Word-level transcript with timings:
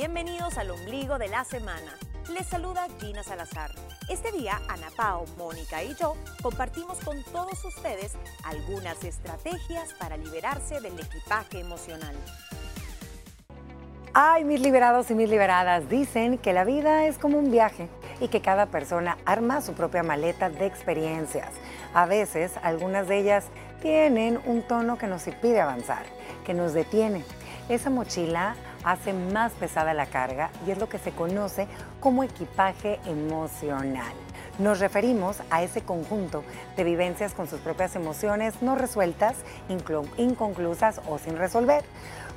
Bienvenidos 0.00 0.56
al 0.56 0.70
ombligo 0.70 1.18
de 1.18 1.28
la 1.28 1.44
semana. 1.44 1.94
Les 2.32 2.46
saluda 2.46 2.86
Gina 2.98 3.22
Salazar. 3.22 3.70
Este 4.08 4.32
día, 4.32 4.58
Ana 4.66 4.88
Pao, 4.96 5.26
Mónica 5.36 5.84
y 5.84 5.94
yo 5.94 6.16
compartimos 6.40 6.96
con 7.04 7.22
todos 7.24 7.62
ustedes 7.66 8.14
algunas 8.44 9.04
estrategias 9.04 9.92
para 9.98 10.16
liberarse 10.16 10.80
del 10.80 10.98
equipaje 10.98 11.60
emocional. 11.60 12.14
Ay, 14.14 14.44
mis 14.44 14.62
liberados 14.62 15.10
y 15.10 15.14
mis 15.14 15.28
liberadas, 15.28 15.90
dicen 15.90 16.38
que 16.38 16.54
la 16.54 16.64
vida 16.64 17.04
es 17.04 17.18
como 17.18 17.36
un 17.36 17.50
viaje 17.50 17.90
y 18.22 18.28
que 18.28 18.40
cada 18.40 18.64
persona 18.64 19.18
arma 19.26 19.60
su 19.60 19.74
propia 19.74 20.02
maleta 20.02 20.48
de 20.48 20.64
experiencias. 20.64 21.50
A 21.92 22.06
veces, 22.06 22.52
algunas 22.62 23.06
de 23.06 23.18
ellas 23.18 23.48
tienen 23.82 24.40
un 24.46 24.62
tono 24.62 24.96
que 24.96 25.08
nos 25.08 25.26
impide 25.26 25.60
avanzar, 25.60 26.06
que 26.46 26.54
nos 26.54 26.72
detiene. 26.72 27.22
Esa 27.68 27.90
mochila 27.90 28.56
hace 28.84 29.12
más 29.12 29.52
pesada 29.52 29.94
la 29.94 30.06
carga 30.06 30.50
y 30.66 30.70
es 30.70 30.78
lo 30.78 30.88
que 30.88 30.98
se 30.98 31.12
conoce 31.12 31.66
como 32.00 32.24
equipaje 32.24 32.98
emocional. 33.06 34.12
Nos 34.58 34.78
referimos 34.78 35.38
a 35.50 35.62
ese 35.62 35.82
conjunto 35.82 36.44
de 36.76 36.84
vivencias 36.84 37.32
con 37.32 37.48
sus 37.48 37.60
propias 37.60 37.96
emociones 37.96 38.60
no 38.60 38.74
resueltas, 38.74 39.36
inconclusas 40.18 41.00
o 41.08 41.18
sin 41.18 41.38
resolver. 41.38 41.84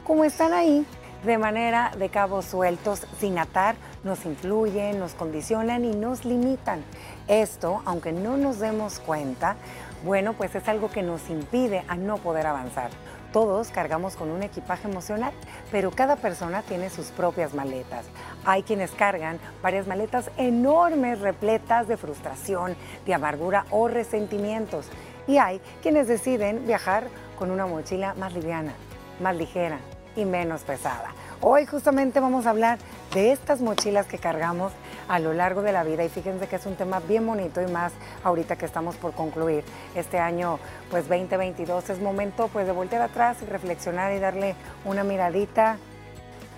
Como 0.06 0.24
están 0.24 0.54
ahí, 0.54 0.86
de 1.26 1.38
manera 1.38 1.92
de 1.98 2.10
cabos 2.10 2.46
sueltos, 2.46 3.08
sin 3.20 3.38
atar, 3.38 3.76
nos 4.04 4.26
influyen, 4.26 5.00
nos 5.00 5.14
condicionan 5.14 5.86
y 5.86 5.96
nos 5.96 6.26
limitan. 6.26 6.84
Esto, 7.28 7.82
aunque 7.86 8.12
no 8.12 8.38
nos 8.38 8.60
demos 8.60 9.00
cuenta, 9.00 9.56
bueno, 10.04 10.34
pues 10.34 10.54
es 10.56 10.68
algo 10.68 10.92
que 10.92 11.02
nos 11.02 11.30
impide 11.30 11.84
a 11.88 11.96
no 11.96 12.18
poder 12.18 12.46
avanzar. 12.46 12.90
Todos 13.34 13.70
cargamos 13.70 14.16
con 14.16 14.30
un 14.30 14.44
equipaje 14.44 14.88
emocional, 14.88 15.34
pero 15.72 15.90
cada 15.90 16.18
persona 16.18 16.62
tiene 16.62 16.92
sus 16.92 17.08
propias 17.08 17.56
maletas. 17.56 18.06
Hay 18.46 18.62
quienes 18.62 18.92
cargan 18.92 19.40
varias 19.64 19.88
maletas 19.88 20.30
enormes, 20.38 21.20
repletas 21.20 21.88
de 21.88 21.98
frustración, 21.98 22.76
de 23.08 23.14
amargura 23.16 23.66
o 23.72 23.88
resentimientos. 23.88 24.86
Y 25.26 25.40
hay 25.40 25.60
quienes 25.82 26.08
deciden 26.08 26.68
viajar 26.68 27.08
con 27.40 27.50
una 27.50 27.66
mochila 27.66 28.14
más 28.14 28.34
liviana, 28.34 28.74
más 29.20 29.36
ligera 29.36 29.80
y 30.16 30.26
menos 30.26 30.62
pesada. 30.62 31.10
Hoy 31.42 31.66
justamente 31.66 32.20
vamos 32.20 32.46
a 32.46 32.52
hablar 32.52 32.78
de 33.16 33.32
estas 33.32 33.62
mochilas 33.62 34.06
que 34.06 34.20
cargamos 34.20 34.72
a 35.08 35.20
lo 35.20 35.34
largo 35.34 35.62
de 35.62 35.72
la 35.72 35.84
vida 35.84 36.04
y 36.04 36.10
fíjense 36.10 36.48
que 36.48 36.56
es 36.56 36.66
un 36.66 36.76
tema 36.76 37.00
bien 37.00 37.26
bonito 37.26 37.62
y 37.62 37.68
más 37.68 37.94
ahorita 38.24 38.56
que 38.56 38.66
estamos 38.66 38.96
por 38.96 39.14
concluir 39.14 39.64
este 39.96 40.20
año 40.20 40.60
pues 40.90 41.08
2022 41.08 41.90
es 41.90 42.00
momento 42.00 42.48
pues 42.48 42.66
de 42.66 42.72
voltear 42.72 43.02
atrás 43.02 43.38
y 43.42 43.46
reflexionar 43.46 44.14
y 44.14 44.20
darle 44.20 44.56
una 44.86 45.04
miradita 45.04 45.78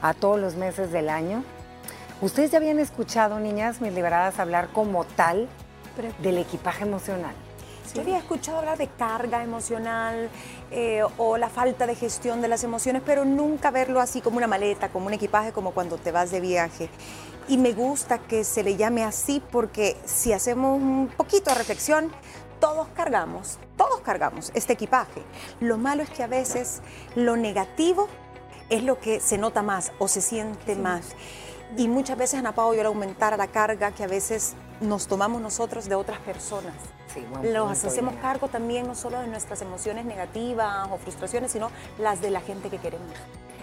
a 0.01 0.13
todos 0.13 0.39
los 0.39 0.55
meses 0.55 0.91
del 0.91 1.09
año. 1.09 1.43
Ustedes 2.21 2.51
ya 2.51 2.57
habían 2.57 2.79
escuchado, 2.79 3.39
niñas, 3.39 3.81
mis 3.81 3.93
liberadas, 3.93 4.39
hablar 4.39 4.69
como 4.69 5.03
tal 5.03 5.47
del 6.21 6.37
equipaje 6.37 6.83
emocional. 6.83 7.33
Yo 7.93 8.01
había 8.01 8.17
escuchado 8.17 8.59
hablar 8.59 8.77
de 8.77 8.87
carga 8.87 9.43
emocional 9.43 10.29
eh, 10.71 11.03
o 11.17 11.37
la 11.37 11.49
falta 11.49 11.87
de 11.87 11.95
gestión 11.95 12.41
de 12.41 12.47
las 12.47 12.63
emociones, 12.63 13.01
pero 13.05 13.25
nunca 13.25 13.71
verlo 13.71 14.01
así 14.01 14.21
como 14.21 14.37
una 14.37 14.47
maleta, 14.47 14.89
como 14.89 15.07
un 15.07 15.13
equipaje, 15.13 15.51
como 15.51 15.71
cuando 15.71 15.97
te 15.97 16.11
vas 16.11 16.31
de 16.31 16.41
viaje. 16.41 16.89
Y 17.47 17.57
me 17.57 17.73
gusta 17.73 18.17
que 18.17 18.43
se 18.43 18.63
le 18.63 18.75
llame 18.75 19.03
así 19.03 19.41
porque 19.51 19.95
si 20.05 20.33
hacemos 20.33 20.81
un 20.81 21.09
poquito 21.15 21.51
de 21.51 21.57
reflexión, 21.57 22.11
todos 22.59 22.87
cargamos, 22.95 23.59
todos 23.77 24.01
cargamos 24.01 24.51
este 24.55 24.73
equipaje. 24.73 25.21
Lo 25.59 25.77
malo 25.77 26.03
es 26.03 26.09
que 26.09 26.23
a 26.23 26.27
veces 26.27 26.81
lo 27.15 27.37
negativo 27.37 28.07
es 28.69 28.83
lo 28.83 28.99
que 28.99 29.19
se 29.19 29.37
nota 29.37 29.61
más 29.61 29.91
o 29.99 30.07
se 30.07 30.21
siente 30.21 30.75
más. 30.75 31.15
Y 31.77 31.87
muchas 31.87 32.17
veces, 32.17 32.39
Ana 32.39 32.53
Pao, 32.53 32.73
yo 32.73 32.81
al 32.81 32.87
aumentar 32.87 33.37
la 33.37 33.47
carga 33.47 33.91
que 33.91 34.03
a 34.03 34.07
veces 34.07 34.55
nos 34.81 35.07
tomamos 35.07 35.41
nosotros 35.41 35.87
de 35.87 35.95
otras 35.95 36.19
personas. 36.19 36.73
Sí, 37.13 37.25
Nos 37.53 37.85
hacemos 37.85 38.15
cargo 38.15 38.47
también 38.47 38.87
no 38.87 38.95
solo 38.95 39.19
de 39.19 39.27
nuestras 39.27 39.61
emociones 39.61 40.05
negativas 40.05 40.87
o 40.91 40.97
frustraciones, 40.97 41.51
sino 41.51 41.71
las 41.97 42.21
de 42.21 42.29
la 42.29 42.41
gente 42.41 42.69
que 42.69 42.77
queremos. 42.77 43.07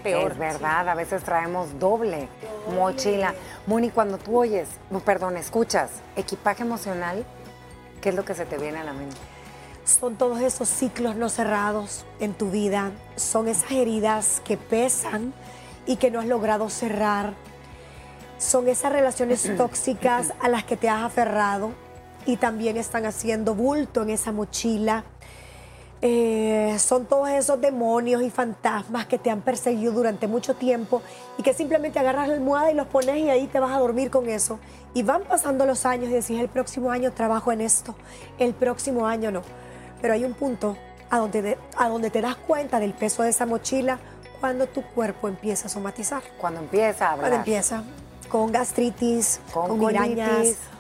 Peor. 0.03 0.33
Es 0.33 0.39
verdad, 0.39 0.89
a 0.89 0.95
veces 0.95 1.23
traemos 1.23 1.79
doble, 1.79 2.29
mochila. 2.75 3.35
Moni, 3.67 3.91
cuando 3.91 4.19
tú 4.19 4.39
oyes, 4.39 4.69
perdón, 5.05 5.37
escuchas 5.37 5.91
equipaje 6.17 6.63
emocional, 6.63 7.25
¿qué 8.01 8.09
es 8.09 8.15
lo 8.15 8.25
que 8.25 8.35
se 8.35 8.45
te 8.45 8.59
viene 8.59 8.79
a 8.79 8.85
la 8.85 8.93
mente? 8.93 9.17
Son 9.85 10.17
todos 10.17 10.41
esos 10.41 10.69
ciclos 10.69 11.15
no 11.17 11.29
cerrados 11.29 12.05
en 12.21 12.35
tu 12.35 12.51
vida, 12.51 12.91
son 13.17 13.49
esas 13.49 13.71
heridas 13.71 14.41
que 14.45 14.57
pesan 14.57 15.33
y 15.87 15.97
que 15.97 16.11
no 16.11 16.21
has 16.21 16.27
logrado 16.27 16.69
cerrar 16.71 17.35
son 18.43 18.69
esas 18.69 18.93
relaciones 18.93 19.49
tóxicas 19.57 20.33
a 20.41 20.49
las 20.49 20.65
que 20.65 20.77
te 20.77 20.89
has 20.89 21.03
aferrado 21.03 21.71
y 22.27 22.37
también 22.37 22.77
están 22.77 23.07
haciendo 23.07 23.55
bulto 23.55 24.03
en 24.03 24.11
esa 24.11 24.33
mochila. 24.33 25.05
Eh, 26.05 26.77
son 26.81 27.07
todos 27.07 27.29
esos 27.29 27.61
demonios 27.61 28.23
y 28.23 28.31
fantasmas 28.31 29.07
que 29.07 29.19
te 29.19 29.31
han 29.31 29.41
perseguido 29.41 29.93
durante 29.93 30.27
mucho 30.27 30.55
tiempo 30.55 31.01
y 31.39 31.45
que 31.45 31.55
simplemente 31.55 32.01
agarras 32.01 32.27
la 32.27 32.35
almohada 32.35 32.73
y 32.73 32.75
los 32.75 32.89
pones 32.89 33.17
y 33.19 33.31
ahí 33.31 33.47
te 33.47 33.61
vas 33.61 33.71
a 33.71 33.79
dormir 33.79 34.11
con 34.11 34.29
eso. 34.29 34.59
Y 34.95 35.05
van 35.05 35.23
pasando 35.23 35.65
los 35.65 35.87
años 35.87 36.11
y 36.11 36.15
decís, 36.15 36.41
el 36.41 36.49
próximo 36.49 36.91
año 36.91 37.13
trabajo 37.13 37.53
en 37.53 37.61
esto, 37.61 37.95
el 38.39 38.53
próximo 38.53 39.07
año 39.07 39.31
no. 39.31 39.43
Pero 40.01 40.15
hay 40.15 40.25
un 40.25 40.35
punto 40.35 40.77
a 41.09 41.19
donde, 41.19 41.57
a 41.77 41.89
donde 41.89 42.11
te 42.11 42.21
das 42.21 42.35
cuenta 42.35 42.81
del 42.81 42.95
peso 42.95 43.23
de 43.23 43.31
esa 43.31 43.47
mochila 43.47 44.01
cuando 44.41 44.67
tu 44.67 44.83
cuerpo 44.83 45.29
empieza 45.29 45.67
a 45.67 45.71
somatizar. 45.71 46.23
Cuando 46.41 46.59
empieza 46.59 47.07
a 47.07 47.13
hablar. 47.13 47.31
Cuando 47.31 47.37
empieza 47.37 47.85
con 48.33 48.51
gastritis, 48.51 49.41
con, 49.53 49.79
con 49.79 49.95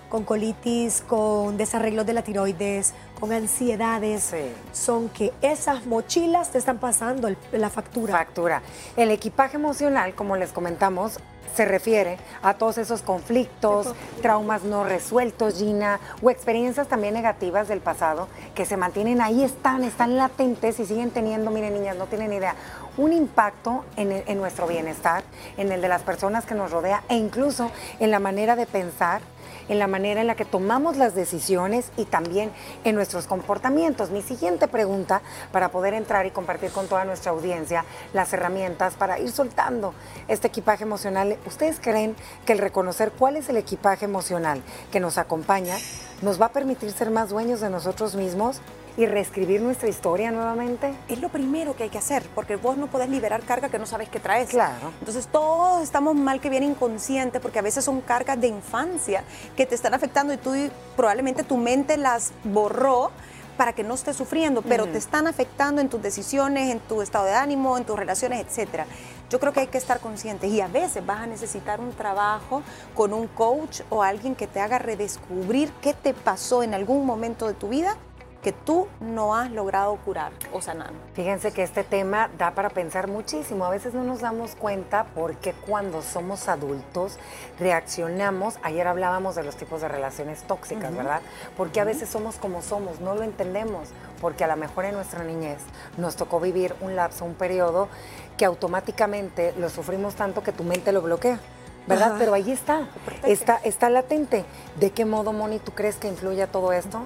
con 0.09 0.25
colitis, 0.25 1.03
con 1.07 1.57
desarreglos 1.59 2.07
de 2.07 2.15
la 2.15 2.23
tiroides, 2.23 2.95
con 3.21 3.31
ansiedades. 3.31 4.35
Son 4.73 5.11
que 5.11 5.33
esas 5.43 5.85
mochilas 5.87 6.51
te 6.51 6.59
están 6.59 6.79
pasando 6.79 7.29
la 7.53 7.71
factura. 7.71 8.13
Factura. 8.13 8.63
El 8.97 9.11
equipaje 9.11 9.57
emocional, 9.57 10.15
como 10.15 10.37
les 10.37 10.53
comentamos, 10.53 11.19
se 11.55 11.65
refiere 11.65 12.19
a 12.43 12.55
todos 12.55 12.79
esos 12.79 13.03
conflictos, 13.03 13.95
traumas 14.23 14.65
no 14.65 14.85
resueltos, 14.85 15.59
Gina, 15.59 16.01
o 16.23 16.31
experiencias 16.31 16.89
también 16.89 17.15
negativas 17.15 17.69
del 17.69 17.81
pasado 17.81 18.29
que 18.55 18.65
se 18.65 18.77
mantienen 18.77 19.21
ahí, 19.21 19.45
están, 19.45 19.85
están 19.85 20.17
latentes 20.17 20.81
y 20.81 20.87
siguen 20.87 21.11
teniendo, 21.11 21.51
miren 21.51 21.75
niñas, 21.75 21.97
no 21.97 22.07
tienen 22.07 22.33
idea, 22.33 22.55
un 22.97 23.13
impacto 23.13 23.85
en, 23.97 24.39
nuestro 24.39 24.67
bienestar, 24.67 25.25
en 25.57 25.73
el 25.73 25.81
de 25.81 25.89
las 25.89 26.03
personas 26.03 26.45
que 26.45 26.55
nos 26.55 26.71
rodea 26.71 27.03
e 27.09 27.17
incluso 27.17 27.71
en 28.01 28.11
la 28.11 28.19
manera 28.19 28.57
de 28.57 28.67
pensar 28.67 29.23
en 29.69 29.79
la 29.79 29.87
manera 29.87 30.21
en 30.21 30.27
la 30.27 30.35
que 30.35 30.45
tomamos 30.45 30.97
las 30.97 31.15
decisiones 31.15 31.93
y 31.97 32.05
también 32.05 32.51
en 32.85 32.95
nuestros 32.95 33.27
comportamientos. 33.27 34.11
Mi 34.11 34.21
siguiente 34.21 34.67
pregunta, 34.69 35.23
para 35.53 35.71
poder 35.71 35.95
entrar 35.95 36.27
y 36.27 36.31
compartir 36.31 36.71
con 36.73 36.89
toda 36.89 37.05
nuestra 37.05 37.31
audiencia 37.31 37.85
las 38.13 38.33
herramientas 38.33 38.95
para 38.95 39.19
ir 39.19 39.31
soltando 39.31 39.95
este 40.29 40.49
equipaje 40.49 40.83
emocional, 40.83 41.39
¿ustedes 41.47 41.79
creen 41.81 42.17
que 42.45 42.53
el 42.53 42.59
reconocer 42.59 43.13
cuál 43.13 43.37
es 43.37 43.49
el 43.49 43.57
equipaje 43.57 44.05
emocional 44.05 44.63
que 44.91 45.01
nos 45.01 45.17
acompaña 45.17 45.77
nos 46.23 46.41
va 46.41 46.47
a 46.47 46.53
permitir 46.53 46.91
ser 46.91 47.11
más 47.11 47.31
dueños 47.31 47.61
de 47.61 47.71
nosotros 47.71 48.15
mismos 48.15 48.61
y 48.97 49.07
reescribir 49.07 49.61
nuestra 49.61 49.89
historia 49.89 50.31
nuevamente? 50.31 50.95
Es 51.09 51.21
lo 51.21 51.29
primero 51.29 51.75
que 51.77 51.85
hay 51.85 51.91
que 51.91 51.99
hacer, 51.99 52.25
porque 52.35 52.57
vos 52.57 52.77
no 52.77 52.87
podés 52.89 53.09
liberar 53.09 53.43
carga 53.43 53.69
que 53.69 53.79
no 53.79 53.87
sabes 53.87 54.09
que 54.09 54.21
traes. 54.21 54.51
Claro. 54.51 54.93
Entonces 54.99 55.27
todos 55.27 55.83
estamos 55.83 56.15
mal 56.15 56.41
que 56.41 56.51
bien 56.51 56.63
inconscientes, 56.63 57.41
porque 57.41 57.59
a 57.59 57.63
veces 57.63 57.85
son 57.85 58.01
cargas 58.01 58.41
de 58.41 58.49
infancia 58.49 59.25
que 59.57 59.67
te 59.67 59.75
están 59.75 59.95
afectando 59.95 60.33
y 60.33 60.37
tú 60.37 60.53
probablemente 60.97 61.43
tu 61.43 61.57
mente 61.57 61.97
las 61.97 62.33
borró 62.45 63.11
para 63.57 63.75
que 63.75 63.85
no 63.85 63.95
estés 63.95 64.17
sufriendo, 64.17 64.63
pero 64.63 64.87
te 64.87 64.99
están 64.99 65.27
afectando 65.27 65.81
en 65.81 65.89
tus 65.89 66.03
decisiones, 66.03 66.71
en 66.71 66.81
tu 66.81 67.03
estado 67.03 67.27
de 67.27 67.35
ánimo, 67.35 67.77
en 67.77 67.85
tus 67.85 67.99
relaciones, 67.99 68.45
etcétera. 68.47 68.87
Yo 69.31 69.41
creo 69.41 69.53
que 69.53 69.61
hay 69.61 69.67
que 69.67 69.79
estar 69.79 70.01
conscientes 70.01 70.51
y 70.51 70.61
a 70.61 70.69
veces 70.69 71.05
vas 71.05 71.21
a 71.21 71.27
necesitar 71.27 71.81
un 71.81 71.93
trabajo 71.93 72.63
con 72.95 73.13
un 73.13 73.29
coach 73.29 73.81
o 73.89 74.03
alguien 74.03 74.35
que 74.35 74.47
te 74.47 74.61
haga 74.61 74.79
redescubrir 74.79 75.71
qué 75.81 75.95
te 75.95 76.13
pasó 76.13 76.63
en 76.63 76.75
algún 76.75 77.07
momento 77.07 77.47
de 77.47 77.55
tu 77.55 77.69
vida 77.69 77.97
que 78.43 78.53
tú 78.53 78.89
no 79.01 79.37
has 79.37 79.53
logrado 79.53 79.95
curar 79.97 80.33
o 80.53 80.61
sanar. 80.61 80.91
Fíjense 81.15 81.53
que 81.53 81.63
este 81.63 81.85
tema 81.85 82.29
da 82.37 82.51
para 82.51 82.71
pensar 82.71 83.07
muchísimo. 83.07 83.65
A 83.65 83.71
veces 83.71 83.95
no 83.95 84.03
nos 84.03 84.21
damos 84.21 84.57
cuenta 84.57 85.07
porque 85.15 85.53
cuando 85.53 86.03
somos 86.03 86.49
adultos 86.49 87.19
reaccionamos, 87.61 88.59
ayer 88.65 88.89
hablábamos 88.89 89.37
de 89.37 89.45
los 89.45 89.55
tipos 89.57 89.81
de 89.81 89.89
relaciones 89.89 90.43
tóxicas, 90.43 90.95
¿verdad? 90.95 91.23
Porque 91.57 91.81
a 91.81 91.85
veces 91.85 92.09
somos 92.09 92.37
como 92.37 92.63
somos, 92.63 93.01
no 93.01 93.15
lo 93.15 93.23
entendemos, 93.23 93.91
porque 94.21 94.43
a 94.43 94.49
lo 94.49 94.57
mejor 94.57 94.87
en 94.87 94.95
nuestra 94.95 95.23
niñez 95.23 95.59
nos 95.97 96.17
tocó 96.17 96.41
vivir 96.41 96.75
un 96.81 96.97
lapso, 96.97 97.25
un 97.25 97.35
periodo 97.35 97.89
que 98.37 98.45
automáticamente 98.45 99.55
lo 99.57 99.71
sufrimos 99.71 100.17
tanto 100.17 100.43
que 100.43 100.51
tu 100.53 100.65
mente 100.65 100.91
lo 100.91 101.01
bloquea. 101.01 101.39
¿verdad? 101.87 102.15
Pero 102.17 102.33
ahí 102.33 102.53
está, 102.53 102.87
está, 103.25 103.57
está 103.65 103.91
latente. 103.91 104.45
¿De 104.79 104.91
qué 104.91 105.05
modo, 105.05 105.33
Moni, 105.33 105.59
tú 105.59 105.73
crees 105.73 105.97
que 105.97 106.07
influye 106.07 106.47
todo 106.47 106.73
esto? 106.73 107.03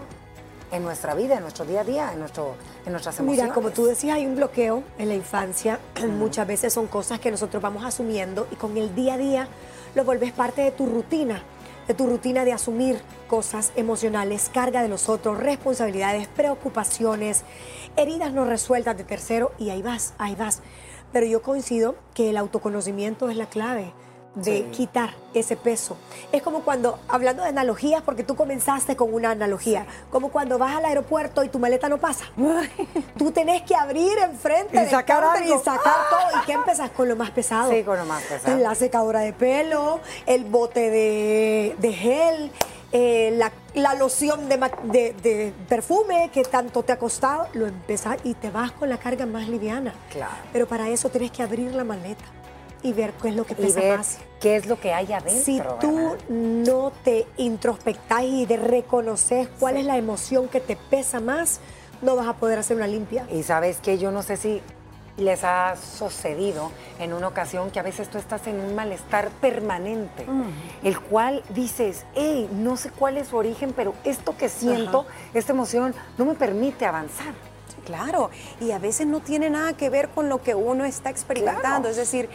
En 0.72 0.82
nuestra 0.82 1.14
vida, 1.14 1.36
en 1.36 1.42
nuestro 1.42 1.64
día 1.64 1.80
a 1.80 1.84
día, 1.84 2.12
en, 2.12 2.18
nuestro, 2.18 2.54
en 2.84 2.92
nuestras 2.92 3.18
emociones. 3.18 3.44
Mira, 3.44 3.54
como 3.54 3.70
tú 3.70 3.86
decías, 3.86 4.16
hay 4.16 4.26
un 4.26 4.36
bloqueo 4.36 4.82
en 4.98 5.08
la 5.08 5.14
infancia. 5.14 5.78
Muchas 6.18 6.46
veces 6.46 6.72
son 6.72 6.86
cosas 6.86 7.20
que 7.20 7.30
nosotros 7.30 7.62
vamos 7.62 7.84
asumiendo 7.84 8.46
y 8.50 8.56
con 8.56 8.76
el 8.76 8.94
día 8.94 9.14
a 9.14 9.18
día 9.18 9.48
lo 9.94 10.04
vuelves 10.04 10.32
parte 10.32 10.62
de 10.62 10.70
tu 10.70 10.86
rutina, 10.86 11.42
de 11.88 11.94
tu 11.94 12.06
rutina 12.06 12.44
de 12.44 12.52
asumir 12.52 13.00
cosas 13.28 13.72
emocionales, 13.76 14.50
carga 14.52 14.82
de 14.82 14.88
los 14.88 15.08
otros, 15.08 15.38
responsabilidades, 15.38 16.28
preocupaciones, 16.28 17.44
heridas 17.96 18.32
no 18.32 18.44
resueltas 18.44 18.96
de 18.96 19.04
tercero 19.04 19.52
y 19.58 19.70
ahí 19.70 19.82
vas, 19.82 20.14
ahí 20.18 20.34
vas. 20.34 20.62
Pero 21.12 21.26
yo 21.26 21.40
coincido 21.42 21.94
que 22.12 22.30
el 22.30 22.36
autoconocimiento 22.36 23.30
es 23.30 23.36
la 23.36 23.46
clave 23.46 23.92
de 24.36 24.58
Sí. 24.58 24.68
quitar 24.70 25.10
ese 25.34 25.56
peso. 25.56 25.96
Es 26.30 26.42
como 26.42 26.60
cuando, 26.60 26.98
hablando 27.08 27.42
de 27.42 27.48
analogías, 27.48 28.02
porque 28.02 28.22
tú 28.22 28.36
comenzaste 28.36 28.94
con 28.94 29.12
una 29.12 29.30
analogía, 29.32 29.86
como 30.12 30.28
cuando 30.30 30.56
vas 30.58 30.76
al 30.76 30.84
aeropuerto 30.84 31.42
y 31.42 31.48
tu 31.48 31.58
maleta 31.58 31.88
no 31.88 31.98
pasa. 31.98 32.26
Tú 33.18 33.32
tenés 33.32 33.62
que 33.62 33.74
abrir 33.74 34.16
enfrente 34.18 34.76
Y 34.76 34.80
del 34.80 34.90
sacar 34.90 35.42
y 35.42 35.48
sacar 35.58 35.80
todo. 36.10 36.42
¿Y 36.42 36.46
qué 36.46 36.52
empezás 36.52 36.90
con 36.90 37.08
lo 37.08 37.16
más 37.16 37.30
pesado? 37.30 37.70
Sí, 37.70 37.82
con 37.82 37.96
lo 37.98 38.04
más 38.04 38.22
pesado. 38.22 38.56
La 38.58 38.74
secadora 38.74 39.20
de 39.20 39.32
pelo, 39.32 40.00
el 40.26 40.44
bote 40.44 40.90
de, 40.90 41.74
de 41.78 41.92
gel, 41.92 42.52
eh, 42.92 43.32
la, 43.36 43.52
la 43.74 43.94
loción 43.94 44.48
de, 44.48 44.58
de- 44.84 45.12
de 45.22 45.52
perfume 45.68 46.30
que 46.32 46.44
tanto 46.44 46.82
te 46.82 46.92
ha 46.92 46.98
costado, 46.98 47.48
lo 47.52 47.66
empezás 47.66 48.16
y 48.22 48.34
te 48.34 48.50
vas 48.50 48.70
con 48.72 48.88
la 48.88 48.98
carga 48.98 49.26
más 49.26 49.48
liviana. 49.48 49.92
Claro. 50.12 50.32
Pero 50.52 50.66
para 50.68 50.88
eso 50.88 51.08
tienes 51.08 51.30
que 51.30 51.42
abrir 51.42 51.74
la 51.74 51.84
maleta 51.84 52.24
y 52.86 52.92
ver 52.92 53.12
qué 53.20 53.28
es 53.28 53.36
lo 53.36 53.44
que 53.44 53.54
y 53.54 53.56
pesa 53.56 53.80
ver 53.80 53.98
más. 53.98 54.18
qué 54.40 54.56
es 54.56 54.66
lo 54.66 54.78
que 54.78 54.92
hay 54.92 55.12
adentro. 55.12 55.44
Si 55.44 55.60
tú 55.80 55.96
¿verdad? 55.96 56.18
no 56.28 56.92
te 57.04 57.26
introspectás 57.36 58.22
y 58.22 58.46
de 58.46 58.56
reconoces 58.56 59.48
cuál 59.58 59.76
es 59.76 59.84
la 59.84 59.96
emoción 59.96 60.48
que 60.48 60.60
te 60.60 60.76
pesa 60.76 61.20
más, 61.20 61.60
no 62.02 62.14
vas 62.16 62.28
a 62.28 62.34
poder 62.34 62.58
hacer 62.58 62.76
una 62.76 62.86
limpia. 62.86 63.26
Y 63.32 63.42
sabes 63.42 63.78
que 63.78 63.98
yo 63.98 64.12
no 64.12 64.22
sé 64.22 64.36
si 64.36 64.62
les 65.16 65.44
ha 65.44 65.76
sucedido 65.76 66.70
en 66.98 67.12
una 67.12 67.28
ocasión 67.28 67.70
que 67.70 67.80
a 67.80 67.82
veces 67.82 68.08
tú 68.08 68.18
estás 68.18 68.46
en 68.46 68.60
un 68.60 68.74
malestar 68.74 69.30
permanente, 69.40 70.26
el 70.82 71.00
cual 71.00 71.42
dices, 71.50 72.04
hey, 72.14 72.48
no 72.52 72.76
sé 72.76 72.90
cuál 72.90 73.16
es 73.16 73.28
su 73.28 73.36
origen, 73.36 73.72
pero 73.74 73.94
esto 74.04 74.36
que 74.36 74.48
siento, 74.48 75.06
esta 75.32 75.52
emoción, 75.52 75.94
no 76.18 76.26
me 76.26 76.34
permite 76.34 76.84
avanzar. 76.84 77.32
Claro, 77.86 78.30
y 78.60 78.72
a 78.72 78.78
veces 78.80 79.06
no 79.06 79.20
tiene 79.20 79.48
nada 79.48 79.74
que 79.74 79.88
ver 79.90 80.08
con 80.08 80.28
lo 80.28 80.42
que 80.42 80.56
uno 80.56 80.84
está 80.84 81.08
experimentando. 81.08 81.62
Claro. 81.62 81.88
Es 81.88 81.96
decir, 81.96 82.28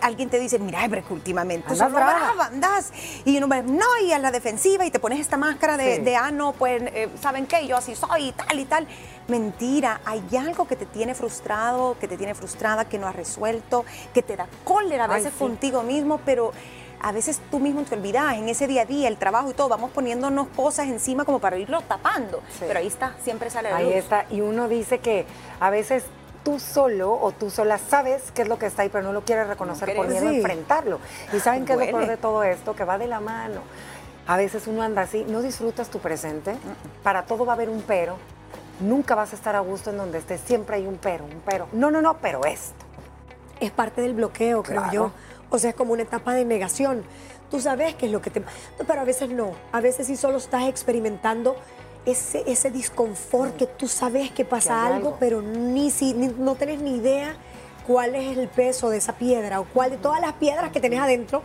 alguien 0.00 0.30
te 0.30 0.40
dice, 0.40 0.58
mira, 0.58 0.80
pero 0.88 1.06
que 1.06 1.12
últimamente 1.12 1.70
Andas 1.70 1.92
brava". 1.92 2.46
andas. 2.46 2.92
Y 3.26 3.36
uno 3.36 3.46
va, 3.46 3.60
no, 3.60 3.84
y 4.02 4.12
a 4.12 4.18
la 4.18 4.30
defensiva, 4.30 4.86
y 4.86 4.90
te 4.90 4.98
pones 4.98 5.20
esta 5.20 5.36
máscara 5.36 5.76
de, 5.76 5.96
Sí. 5.96 6.02
de, 6.02 6.16
ah, 6.16 6.30
no, 6.30 6.52
pues, 6.52 6.82
eh, 6.86 7.10
¿saben 7.20 7.46
qué? 7.46 7.66
Yo 7.66 7.76
así 7.76 7.94
soy, 7.94 8.28
y 8.28 8.32
tal 8.32 8.58
y 8.58 8.64
tal. 8.64 8.86
Mentira, 9.28 10.00
hay 10.06 10.24
algo 10.40 10.66
que 10.66 10.76
te 10.76 10.86
tiene 10.86 11.14
frustrado, 11.14 11.96
que 12.00 12.08
te 12.08 12.16
tiene 12.16 12.34
frustrada, 12.34 12.86
que 12.86 12.98
no 12.98 13.06
has 13.06 13.14
resuelto, 13.16 13.84
que 14.14 14.22
te 14.22 14.34
da 14.36 14.46
cólera 14.64 15.04
a 15.04 15.08
Ay, 15.08 15.14
veces 15.20 15.32
sí. 15.34 15.38
contigo 15.38 15.82
mismo, 15.82 16.20
pero 16.24 16.52
a 17.00 17.12
veces 17.12 17.40
tú 17.50 17.58
mismo 17.58 17.82
te 17.82 17.94
olvidas 17.94 18.34
en 18.34 18.48
ese 18.48 18.66
día 18.66 18.82
a 18.82 18.84
día, 18.86 19.08
el 19.08 19.16
trabajo 19.16 19.50
y 19.50 19.54
todo, 19.54 19.68
vamos 19.68 19.90
poniéndonos 19.90 20.48
cosas 20.48 20.86
encima 20.86 21.24
como 21.24 21.38
para 21.38 21.58
irlo 21.58 21.80
tapando. 21.82 22.42
Sí. 22.50 22.64
Pero 22.66 22.78
ahí 22.78 22.86
está, 22.86 23.14
siempre 23.22 23.50
sale 23.50 23.70
la 23.70 23.76
Ahí 23.76 23.86
luz. 23.86 23.94
está. 23.94 24.26
Y 24.30 24.40
uno 24.40 24.68
dice 24.68 24.98
que 24.98 25.26
a 25.60 25.70
veces 25.70 26.04
tú 26.44 26.58
solo 26.60 27.12
o 27.12 27.32
tú 27.32 27.50
sola 27.50 27.78
sabes 27.78 28.30
qué 28.32 28.42
es 28.42 28.48
lo 28.48 28.58
que 28.58 28.66
está 28.66 28.82
ahí, 28.82 28.88
pero 28.88 29.04
no 29.04 29.12
lo 29.12 29.22
quieres 29.24 29.48
reconocer 29.48 29.94
por 29.96 30.06
miedo 30.08 30.28
a 30.28 30.32
enfrentarlo. 30.32 31.00
¿Y 31.32 31.40
saben 31.40 31.64
qué 31.64 31.72
es 31.74 31.78
lo 31.78 31.84
peor 31.86 32.06
de 32.06 32.16
todo 32.16 32.42
esto? 32.44 32.74
Que 32.76 32.84
va 32.84 32.98
de 32.98 33.06
la 33.08 33.20
mano. 33.20 33.60
A 34.28 34.36
veces 34.36 34.66
uno 34.66 34.82
anda 34.82 35.02
así, 35.02 35.24
no 35.28 35.42
disfrutas 35.42 35.88
tu 35.88 35.98
presente, 36.00 36.56
para 37.02 37.26
todo 37.26 37.44
va 37.46 37.52
a 37.52 37.56
haber 37.56 37.68
un 37.70 37.82
pero, 37.82 38.16
nunca 38.80 39.14
vas 39.14 39.32
a 39.32 39.36
estar 39.36 39.54
a 39.54 39.60
gusto 39.60 39.90
en 39.90 39.96
donde 39.98 40.18
estés, 40.18 40.40
siempre 40.40 40.76
hay 40.76 40.86
un 40.86 40.96
pero, 40.98 41.24
un 41.24 41.42
pero. 41.44 41.68
No, 41.72 41.90
no, 41.92 42.00
no, 42.02 42.16
pero 42.18 42.44
esto. 42.44 42.74
es 43.60 43.70
parte 43.70 44.00
del 44.02 44.14
bloqueo, 44.14 44.62
creo 44.62 44.82
Claro. 44.82 44.92
yo. 44.92 45.12
O 45.50 45.58
sea, 45.58 45.70
es 45.70 45.76
como 45.76 45.92
una 45.92 46.02
etapa 46.02 46.34
de 46.34 46.44
negación. 46.44 47.02
Tú 47.50 47.60
sabes 47.60 47.94
qué 47.94 48.06
es 48.06 48.12
lo 48.12 48.20
que 48.20 48.30
te... 48.30 48.42
Pero 48.86 49.00
a 49.00 49.04
veces 49.04 49.30
no. 49.30 49.52
A 49.72 49.80
veces 49.80 50.06
sí 50.08 50.16
solo 50.16 50.38
estás 50.38 50.64
experimentando 50.68 51.56
ese, 52.04 52.42
ese 52.46 52.70
disconfort 52.70 53.56
que 53.56 53.66
tú 53.66 53.86
sabes 53.88 54.30
que 54.32 54.44
pasa 54.44 54.68
Que 54.74 54.74
algo, 54.94 54.94
algo. 55.08 55.16
pero 55.20 55.42
ni, 55.42 55.90
si, 55.90 56.14
ni- 56.14 56.28
no 56.28 56.54
tenés 56.56 56.80
ni 56.80 56.96
idea 56.96 57.36
cuál 57.86 58.16
es 58.16 58.36
el 58.36 58.48
peso 58.48 58.90
de 58.90 58.98
esa 58.98 59.12
piedra 59.12 59.60
o 59.60 59.64
cuál 59.64 59.90
de 59.92 59.96
todas 59.98 60.20
las 60.20 60.32
piedras 60.34 60.72
que 60.72 60.80
tenés 60.80 60.98
adentro 60.98 61.40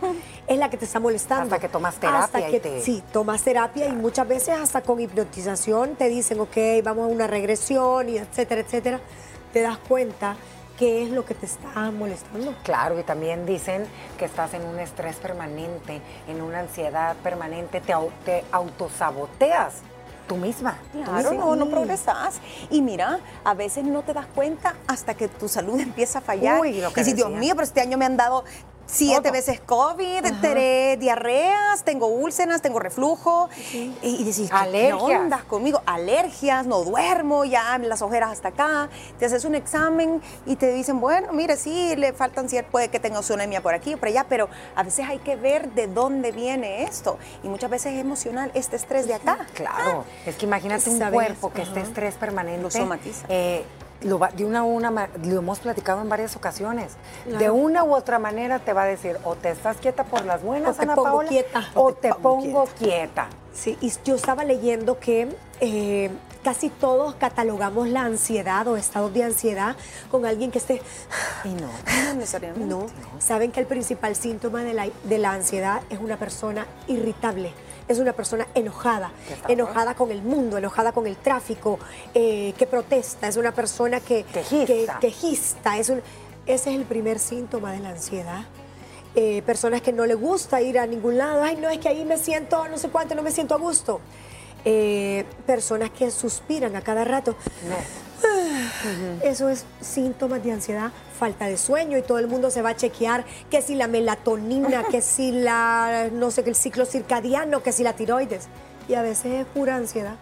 es 0.48 0.58
la 0.58 0.68
que 0.70 0.76
te 0.76 0.84
está 0.86 0.98
molestando. 0.98 1.44
Hasta 1.44 1.60
que 1.60 1.68
tomas 1.68 1.94
terapia 1.94 2.24
Hasta 2.24 2.40
y 2.48 2.50
que, 2.50 2.60
te- 2.60 2.80
Sí, 2.82 3.00
tomas 3.12 3.42
terapia 3.42 3.86
y 3.86 3.92
muchas 3.92 4.26
veces 4.26 4.58
hasta 4.58 4.82
con 4.82 4.98
hipnotización 5.00 5.94
te 5.94 6.08
dicen, 6.08 6.40
ok, 6.40 6.56
vamos 6.82 7.04
a 7.08 7.12
una 7.12 7.28
regresión 7.28 8.08
y 8.08 8.18
etcétera, 8.18 8.60
etcétera. 8.62 9.00
Te 9.52 9.60
das 9.62 9.78
cuenta 9.78 10.34
qué 10.82 11.04
es 11.04 11.10
lo 11.10 11.24
que 11.24 11.36
te 11.36 11.46
está 11.46 11.92
molestando. 11.92 12.56
Claro, 12.64 12.98
y 12.98 13.04
también 13.04 13.46
dicen 13.46 13.86
que 14.18 14.24
estás 14.24 14.52
en 14.52 14.66
un 14.66 14.80
estrés 14.80 15.14
permanente, 15.14 16.02
en 16.26 16.42
una 16.42 16.58
ansiedad 16.58 17.14
permanente, 17.22 17.80
te, 17.80 17.94
te 18.24 18.44
autosaboteas 18.50 19.74
tú 20.26 20.34
misma. 20.34 20.78
tú 20.92 21.04
Claro, 21.04 21.30
misma. 21.30 21.44
no, 21.44 21.54
no 21.54 21.70
progresas. 21.70 22.40
Y 22.68 22.82
mira, 22.82 23.20
a 23.44 23.54
veces 23.54 23.84
no 23.84 24.02
te 24.02 24.12
das 24.12 24.26
cuenta 24.26 24.74
hasta 24.88 25.14
que 25.14 25.28
tu 25.28 25.46
salud 25.46 25.78
empieza 25.88 26.18
a 26.18 26.22
fallar. 26.22 26.60
Uy, 26.60 26.80
lo 26.80 26.92
que 26.92 27.02
y 27.02 27.04
si, 27.04 27.12
Dios 27.12 27.30
mío, 27.30 27.54
pero 27.54 27.62
este 27.62 27.80
año 27.80 27.96
me 27.96 28.04
han 28.04 28.16
dado 28.16 28.42
siete 28.86 29.30
veces 29.30 29.60
COVID, 29.60 30.24
tres 30.40 30.98
diarreas, 31.00 31.82
tengo 31.84 32.06
úlceras, 32.08 32.60
tengo 32.62 32.78
reflujo. 32.78 33.48
Y, 33.72 33.92
y 34.02 34.24
decís, 34.24 34.50
¿qué- 34.50 34.56
Alergias. 34.56 35.02
¿qué 35.06 35.16
onda 35.16 35.44
conmigo? 35.48 35.80
Alergias, 35.86 36.66
no 36.66 36.82
duermo, 36.84 37.44
ya 37.44 37.78
las 37.78 38.02
ojeras 38.02 38.32
hasta 38.32 38.48
acá. 38.48 38.88
Te 39.18 39.26
haces 39.26 39.44
un 39.44 39.54
examen 39.54 40.20
y 40.46 40.56
te 40.56 40.72
dicen, 40.72 41.00
bueno, 41.00 41.32
mire, 41.32 41.56
sí, 41.56 41.96
le 41.96 42.12
faltan 42.12 42.48
cierto, 42.48 42.70
puede 42.70 42.88
que 42.88 43.00
tenga 43.00 43.22
su 43.22 43.32
anemia 43.34 43.62
por 43.62 43.74
aquí 43.74 43.94
o 43.94 43.98
por 43.98 44.08
allá, 44.08 44.26
pero 44.28 44.48
a 44.76 44.82
veces 44.82 45.06
hay 45.08 45.18
que 45.18 45.36
ver 45.36 45.70
de 45.72 45.86
dónde 45.86 46.32
viene 46.32 46.82
esto. 46.84 47.18
Y 47.42 47.48
muchas 47.48 47.70
veces 47.70 47.94
es 47.94 48.00
emocional 48.00 48.50
este 48.54 48.76
estrés 48.76 49.06
de 49.06 49.14
acá. 49.14 49.46
Claro, 49.54 50.04
es 50.26 50.36
que 50.36 50.44
imagínate 50.46 50.90
un 50.90 50.98
cuerpo 51.10 51.50
que 51.52 51.62
ajá. 51.62 51.70
esté 51.70 51.80
estrés 51.80 52.14
permanente. 52.16 52.62
Lo 52.62 52.70
somatiza. 52.70 53.26
eh, 53.28 53.64
lo 54.04 54.18
va- 54.18 54.30
de 54.30 54.44
una 54.44 54.62
una 54.64 54.90
lo 54.90 55.38
hemos 55.38 55.58
platicado 55.60 56.00
en 56.02 56.08
varias 56.08 56.36
ocasiones. 56.36 56.92
De 57.38 57.50
una 57.50 57.84
u 57.84 57.94
otra 57.94 58.18
manera 58.18 58.58
te 58.58 58.72
va 58.72 58.82
a 58.82 58.86
decir, 58.86 59.16
o 59.24 59.34
te 59.36 59.50
estás 59.50 59.76
quieta 59.78 60.04
por 60.04 60.24
las 60.24 60.42
buenas, 60.42 60.70
O 60.70 60.74
te 60.74 60.82
Ana 60.82 60.94
pongo 60.94 61.08
Paola, 61.10 61.28
quieta. 61.28 61.64
o 61.74 61.92
te 61.92 62.12
pongo 62.14 62.64
quieta. 62.78 63.28
Sí, 63.54 63.76
y 63.80 63.92
yo 64.04 64.14
estaba 64.16 64.44
leyendo 64.44 64.98
que 64.98 65.28
eh, 65.60 66.10
casi 66.42 66.70
todos 66.70 67.14
catalogamos 67.16 67.86
la 67.88 68.00
ansiedad 68.02 68.66
o 68.66 68.76
estados 68.76 69.12
de 69.12 69.24
ansiedad 69.24 69.76
con 70.10 70.24
alguien 70.26 70.50
que 70.50 70.58
esté... 70.58 70.80
Y 71.44 71.48
no. 71.50 71.68
No 72.08 72.14
necesariamente. 72.14 72.66
No, 72.66 72.86
saben 73.20 73.52
que 73.52 73.60
el 73.60 73.66
principal 73.66 74.16
síntoma 74.16 74.62
de 74.64 74.72
la, 74.74 74.86
de 75.04 75.18
la 75.18 75.32
ansiedad 75.32 75.82
es 75.90 75.98
una 76.00 76.16
persona 76.16 76.66
irritable, 76.88 77.52
es 77.88 77.98
una 77.98 78.12
persona 78.12 78.46
enojada, 78.54 79.12
enojada 79.48 79.94
con 79.94 80.10
el 80.10 80.22
mundo, 80.22 80.58
enojada 80.58 80.92
con 80.92 81.06
el 81.06 81.16
tráfico, 81.16 81.78
eh, 82.14 82.54
que 82.56 82.66
protesta, 82.66 83.28
es 83.28 83.36
una 83.36 83.52
persona 83.52 84.00
que... 84.00 84.24
Quejista. 84.24 84.98
Que, 85.00 85.08
quejista, 85.08 85.78
es 85.78 85.88
un- 85.88 86.02
ese 86.46 86.70
es 86.70 86.76
el 86.76 86.84
primer 86.84 87.18
síntoma 87.18 87.72
de 87.72 87.80
la 87.80 87.90
ansiedad. 87.90 88.42
Eh, 89.14 89.42
personas 89.44 89.82
que 89.82 89.92
no 89.92 90.06
le 90.06 90.14
gusta 90.14 90.62
ir 90.62 90.78
a 90.78 90.86
ningún 90.86 91.18
lado, 91.18 91.42
ay 91.42 91.56
no, 91.56 91.68
es 91.68 91.78
que 91.78 91.88
ahí 91.88 92.04
me 92.04 92.16
siento 92.18 92.66
no 92.68 92.78
sé 92.78 92.88
cuánto, 92.88 93.14
no 93.14 93.22
me 93.22 93.30
siento 93.30 93.54
a 93.54 93.58
gusto. 93.58 94.00
Eh, 94.64 95.24
personas 95.46 95.90
que 95.90 96.10
suspiran 96.10 96.76
a 96.76 96.82
cada 96.82 97.04
rato. 97.04 97.34
Eso 99.22 99.48
es 99.48 99.64
síntomas 99.80 100.42
de 100.42 100.52
ansiedad, 100.52 100.90
falta 101.18 101.46
de 101.46 101.56
sueño 101.56 101.98
y 101.98 102.02
todo 102.02 102.18
el 102.18 102.26
mundo 102.26 102.50
se 102.50 102.62
va 102.62 102.70
a 102.70 102.76
chequear 102.76 103.24
que 103.50 103.62
si 103.62 103.74
la 103.74 103.86
melatonina, 103.86 104.84
que 104.84 105.00
si 105.00 105.32
la, 105.32 106.08
no 106.12 106.30
sé, 106.30 106.44
que 106.44 106.50
el 106.50 106.56
ciclo 106.56 106.84
circadiano, 106.84 107.62
que 107.62 107.72
si 107.72 107.82
la 107.82 107.92
tiroides. 107.94 108.48
Y 108.88 108.94
a 108.94 109.02
veces 109.02 109.40
es 109.40 109.46
pura 109.46 109.76
ansiedad. 109.76 110.16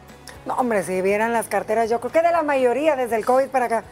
No, 0.46 0.54
hombre, 0.54 0.82
si 0.82 1.02
vieran 1.02 1.32
las 1.32 1.48
carteras, 1.48 1.90
yo 1.90 2.00
creo 2.00 2.12
que 2.12 2.22
de 2.22 2.32
la 2.32 2.42
mayoría 2.42 2.96
desde 2.96 3.16
el 3.16 3.24
COVID 3.24 3.48
para 3.48 3.66
acá. 3.66 3.84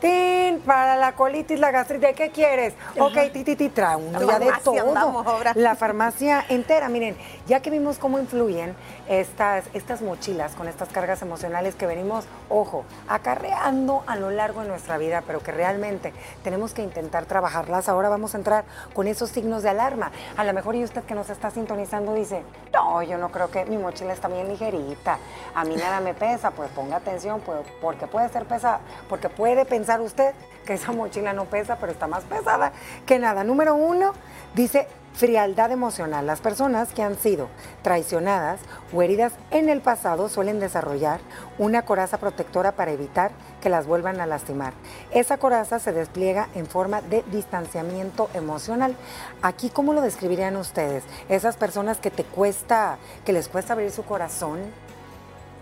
Tin, 0.00 0.60
para 0.60 0.96
la 0.96 1.12
colitis, 1.12 1.58
la 1.58 1.70
gastritis, 1.70 2.10
¿qué 2.14 2.30
quieres? 2.30 2.74
Ok, 2.98 3.14
ti, 3.32 3.44
ti, 3.44 3.56
ti, 3.56 3.70
trae 3.70 3.96
uno 3.96 4.20
La 4.20 4.32
ya 4.32 4.38
de 4.38 4.52
todo. 4.62 4.88
andamos. 4.88 5.26
La 5.54 5.74
farmacia 5.74 6.44
entera, 6.50 6.90
miren, 6.90 7.16
ya 7.46 7.60
que 7.60 7.70
vimos 7.70 7.96
cómo 7.96 8.18
influyen 8.18 8.76
estas, 9.08 9.64
estas 9.72 10.02
mochilas 10.02 10.52
con 10.54 10.68
estas 10.68 10.90
cargas 10.90 11.22
emocionales 11.22 11.74
que 11.76 11.86
venimos, 11.86 12.26
ojo, 12.50 12.84
acarreando 13.08 14.04
a 14.06 14.16
lo 14.16 14.30
largo 14.30 14.60
de 14.60 14.68
nuestra 14.68 14.98
vida, 14.98 15.22
pero 15.26 15.40
que 15.40 15.50
realmente 15.50 16.12
tenemos 16.44 16.74
que 16.74 16.82
intentar 16.82 17.24
trabajarlas. 17.24 17.88
Ahora 17.88 18.10
vamos 18.10 18.34
a 18.34 18.38
entrar 18.38 18.64
con 18.92 19.08
esos 19.08 19.30
signos 19.30 19.62
de 19.62 19.70
alarma. 19.70 20.10
A 20.36 20.44
lo 20.44 20.52
mejor 20.52 20.74
y 20.74 20.84
usted 20.84 21.04
que 21.04 21.14
nos 21.14 21.30
está 21.30 21.50
sintonizando 21.50 22.12
dice, 22.12 22.42
no, 22.74 23.02
yo 23.02 23.16
no 23.16 23.30
creo 23.30 23.50
que 23.50 23.64
mi 23.64 23.78
mochila 23.78 24.12
está 24.12 24.28
bien 24.28 24.48
ligerita, 24.48 25.18
a 25.54 25.64
mí 25.64 25.74
nada 25.76 26.00
me 26.00 26.12
pesa, 26.12 26.50
pues 26.50 26.68
ponga 26.72 26.96
atención, 26.96 27.40
pues, 27.40 27.60
porque 27.80 28.06
puede 28.06 28.28
ser 28.28 28.44
pesada, 28.44 28.80
porque 29.08 29.30
puede 29.30 29.64
pensar 29.64 29.85
usted 30.00 30.34
que 30.66 30.74
esa 30.74 30.92
mochila 30.92 31.32
no 31.32 31.44
pesa, 31.44 31.76
pero 31.76 31.92
está 31.92 32.06
más 32.06 32.24
pesada 32.24 32.72
que 33.06 33.18
nada. 33.18 33.44
Número 33.44 33.74
uno, 33.74 34.12
dice 34.54 34.88
Frialdad 35.16 35.72
emocional. 35.72 36.26
Las 36.26 36.42
personas 36.42 36.92
que 36.92 37.02
han 37.02 37.16
sido 37.16 37.48
traicionadas 37.80 38.60
o 38.92 39.00
heridas 39.00 39.32
en 39.50 39.70
el 39.70 39.80
pasado 39.80 40.28
suelen 40.28 40.60
desarrollar 40.60 41.20
una 41.56 41.86
coraza 41.86 42.18
protectora 42.18 42.72
para 42.72 42.92
evitar 42.92 43.30
que 43.62 43.70
las 43.70 43.86
vuelvan 43.86 44.20
a 44.20 44.26
lastimar. 44.26 44.74
Esa 45.12 45.38
coraza 45.38 45.78
se 45.78 45.92
despliega 45.92 46.50
en 46.54 46.66
forma 46.66 47.00
de 47.00 47.24
distanciamiento 47.32 48.28
emocional. 48.34 48.94
Aquí, 49.40 49.70
¿cómo 49.70 49.94
lo 49.94 50.02
describirían 50.02 50.54
ustedes? 50.56 51.02
Esas 51.30 51.56
personas 51.56 51.96
que 51.96 52.10
te 52.10 52.24
cuesta, 52.24 52.98
que 53.24 53.32
les 53.32 53.48
cuesta 53.48 53.72
abrir 53.72 53.92
su 53.92 54.04
corazón, 54.04 54.60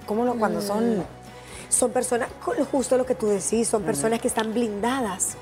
¿cómo 0.06 0.24
lo, 0.24 0.34
cuando 0.34 0.62
son... 0.62 1.04
Son 1.68 1.90
personas, 1.90 2.28
justo 2.70 2.96
lo 2.96 3.06
que 3.06 3.14
tú 3.14 3.26
decís, 3.26 3.68
son 3.68 3.82
personas 3.82 4.20
que 4.20 4.28
están 4.28 4.52
blindadas 4.52 5.36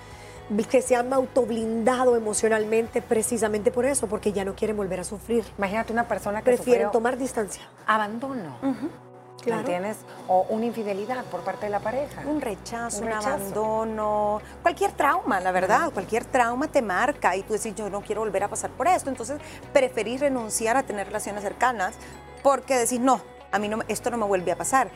que 0.68 0.82
se 0.82 0.94
han 0.94 1.12
autoblindado 1.12 2.16
emocionalmente 2.16 3.00
precisamente 3.00 3.70
por 3.70 3.86
eso, 3.86 4.06
porque 4.06 4.32
ya 4.32 4.44
no 4.44 4.54
quieren 4.54 4.76
volver 4.76 5.00
a 5.00 5.04
sufrir. 5.04 5.44
Imagínate 5.56 5.92
una 5.92 6.06
persona 6.06 6.40
que 6.40 6.44
prefieren 6.44 6.90
tomar 6.90 7.16
distancia. 7.16 7.62
Abandono. 7.86 8.56
Claro. 9.40 9.60
¿Entiendes? 9.62 9.96
O 10.28 10.46
una 10.50 10.66
infidelidad 10.66 11.24
por 11.24 11.40
parte 11.40 11.66
de 11.66 11.70
la 11.70 11.80
pareja. 11.80 12.22
Un 12.24 12.40
rechazo, 12.40 13.02
un, 13.02 13.10
abandono, 13.12 14.40
cualquier 14.62 14.92
trauma, 14.92 15.40
la 15.40 15.50
verdad, 15.50 15.90
cualquier 15.92 16.24
trauma 16.24 16.68
te 16.68 16.80
marca 16.80 17.34
y 17.34 17.42
tú 17.42 17.54
decís, 17.54 17.74
yo 17.74 17.90
no 17.90 18.02
quiero 18.02 18.20
volver 18.20 18.44
a 18.44 18.48
pasar 18.48 18.70
por 18.70 18.86
esto, 18.86 19.10
entonces 19.10 19.40
preferís 19.72 20.20
renunciar 20.20 20.76
a 20.76 20.84
tener 20.84 21.08
relaciones 21.08 21.42
cercanas 21.42 21.96
porque 22.44 22.76
decís, 22.76 23.00
no, 23.00 23.20
a 23.50 23.58
mí 23.58 23.68
no, 23.68 23.80
esto 23.88 24.10
no 24.10 24.16
me 24.16 24.26
vuelve 24.26 24.52
a 24.52 24.56
pasar. 24.56 24.90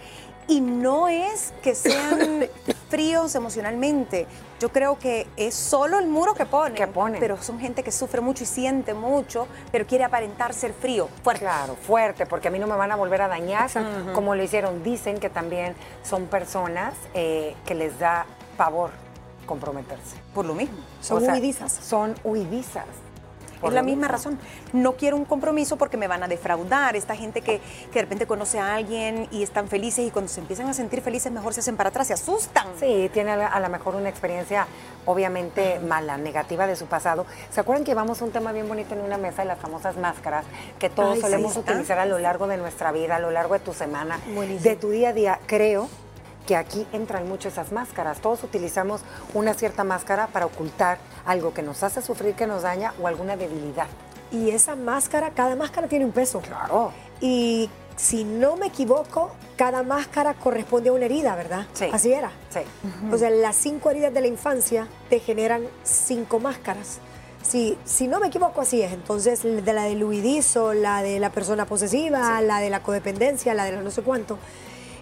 Y 0.49 0.61
no 0.61 1.09
es 1.09 1.53
que 1.63 1.75
sean 1.75 2.47
fríos 2.89 3.35
emocionalmente. 3.35 4.27
Yo 4.61 4.71
creo 4.71 4.99
que 4.99 5.27
es 5.37 5.55
solo 5.55 5.99
el 5.99 6.07
muro 6.07 6.35
que 6.35 6.47
ponen. 6.47 6.75
Que 6.75 6.87
ponen. 6.87 7.21
Pero 7.21 7.43
son 7.43 7.59
gente 7.59 7.83
que 7.83 7.93
sufre 7.93 8.21
mucho 8.21 8.45
y 8.45 8.47
siente 8.47 8.95
mucho, 8.95 9.49
pero 9.73 9.87
quiere 9.87 10.05
aparentar 10.05 10.55
ser 10.55 10.73
frío, 10.73 11.09
fuerte. 11.23 11.45
Claro, 11.45 11.75
fuerte, 11.75 12.27
porque 12.27 12.49
a 12.49 12.51
mí 12.51 12.59
no 12.59 12.67
me 12.67 12.77
van 12.77 12.93
a 12.93 12.97
volver 12.97 13.23
a 13.23 13.29
dañar, 13.29 13.69
como 14.15 14.35
lo 14.35 14.43
hicieron. 14.43 14.83
Dicen 14.83 15.19
que 15.19 15.29
también 15.29 15.75
son 16.03 16.27
personas 16.27 16.95
eh, 17.15 17.55
que 17.67 17.75
les 17.75 17.99
da 17.99 18.27
pavor 18.57 18.91
comprometerse. 19.47 20.17
Por 20.35 20.45
lo 20.47 20.55
mismo. 20.55 20.79
Son 21.01 21.23
huidizas. 21.23 21.73
Son 21.73 22.15
huidizas 22.25 22.87
es 23.63 23.73
la 23.73 23.83
misma 23.83 24.09
razón. 24.09 24.39
No 24.73 24.93
quiero 24.93 25.17
un 25.17 25.25
compromiso 25.25 25.77
porque 25.77 25.97
me 25.97 26.09
van 26.09 26.23
a 26.23 26.29
defraudar. 26.29 26.97
Esta 26.97 27.17
gente 27.17 27.41
que, 27.41 27.61
de 27.93 28.01
repente 28.01 28.27
conoce 28.27 28.59
a 28.59 28.75
alguien 28.75 29.29
y 29.31 29.43
están 29.43 29.69
felices 29.69 30.07
y 30.07 30.11
cuando 30.11 30.31
se 30.31 30.41
empiezan 30.41 30.69
a 30.69 30.75
sentir 30.75 31.01
felices 31.01 31.33
mejor 31.33 31.55
se 31.55 31.61
hacen 31.61 31.77
para 31.77 31.91
atrás, 31.91 32.07
se 32.07 32.15
asustan. 32.15 32.67
Sí, 32.79 33.11
tiene 33.13 33.33
a 33.33 33.61
lo 33.61 33.69
mejor 33.69 33.95
una 33.95 34.09
experiencia 34.09 34.67
obviamente 35.05 35.79
mala, 35.81 36.17
negativa 36.17 36.67
de 36.67 36.77
su 36.77 36.87
pasado. 36.87 37.27
¿Se 37.51 37.61
acuerdan 37.61 37.85
que 37.85 37.93
llevamos 37.93 38.21
un 38.23 38.31
tema 38.31 38.53
bien 38.53 38.69
bonito 38.69 38.95
en 38.95 39.01
una 39.01 39.19
mesa 39.19 39.43
de 39.43 39.49
las 39.49 39.59
famosas 39.59 39.97
máscaras 39.97 40.45
que 40.79 40.91
todos 40.91 41.21
solemos 41.21 41.57
utilizar 41.57 41.99
a 41.99 42.07
lo 42.07 42.19
largo 42.19 42.47
de 42.47 42.57
nuestra 42.57 42.93
vida, 42.93 43.17
a 43.17 43.21
lo 43.21 43.31
largo 43.31 43.55
de 43.55 43.61
tu 43.61 43.73
semana, 43.73 44.19
de 44.63 44.77
tu 44.77 44.91
día 44.91 45.11
a 45.11 45.13
día? 45.13 45.41
Creo 45.47 45.89
que 46.47 46.57
aquí 46.57 46.87
entran 46.93 47.29
mucho 47.29 47.49
esas 47.49 47.73
máscaras. 47.73 48.21
Todos 48.21 48.45
utilizamos 48.45 49.03
una 49.35 49.55
cierta 49.55 49.85
máscara 49.85 50.29
para 50.29 50.47
ocultar 50.47 50.99
algo 51.27 51.53
que 51.53 51.63
nos 51.63 51.83
hace 51.83 52.01
sufrir, 52.01 52.35
que 52.35 52.47
nos 52.47 52.63
daña 52.63 52.95
o 53.01 53.09
alguna 53.09 53.37
debilidad. 53.37 53.89
Y 54.31 54.51
esa 54.51 54.77
máscara, 54.77 55.31
cada 55.31 55.57
máscara 55.57 55.89
tiene 55.89 56.05
un 56.05 56.13
peso. 56.13 56.41
Claro. 56.41 56.93
Y 57.21 57.69
si 57.97 58.25
no 58.25 58.57
me 58.57 58.67
equivoco, 58.67 59.33
cada 59.57 59.83
máscara 59.83 60.35
corresponde 60.35 60.91
a 60.91 60.93
una 60.93 61.07
herida, 61.07 61.35
¿verdad? 61.35 61.67
Sí. 61.73 61.89
Así 61.93 62.13
era. 62.13 62.31
Sí. 62.51 62.61
O 63.13 63.19
sea, 63.19 63.31
las 63.31 63.57
cinco 63.57 63.91
heridas 63.91 64.13
de 64.13 64.21
la 64.21 64.27
infancia 64.27 64.87
te 65.09 65.19
generan 65.21 65.67
cinco 65.83 66.39
máscaras. 66.39 66.99
Si, 67.43 67.79
si 67.85 68.09
no 68.09 68.19
me 68.19 68.27
equivoco, 68.27 68.61
así 68.61 68.83
es. 68.83 68.93
Entonces, 68.93 69.43
de 69.43 69.73
la 69.73 69.85
del 69.85 70.03
huidizo, 70.03 70.75
la 70.75 71.03
de 71.03 71.21
la 71.21 71.31
persona 71.31 71.65
posesiva, 71.65 72.41
la 72.43 72.59
de 72.59 72.71
la 72.71 72.83
codependencia, 72.83 73.55
la 73.55 73.65
de 73.65 73.73
la 73.73 73.83
no 73.83 73.91
sé 73.91 74.03
cuánto. 74.03 74.39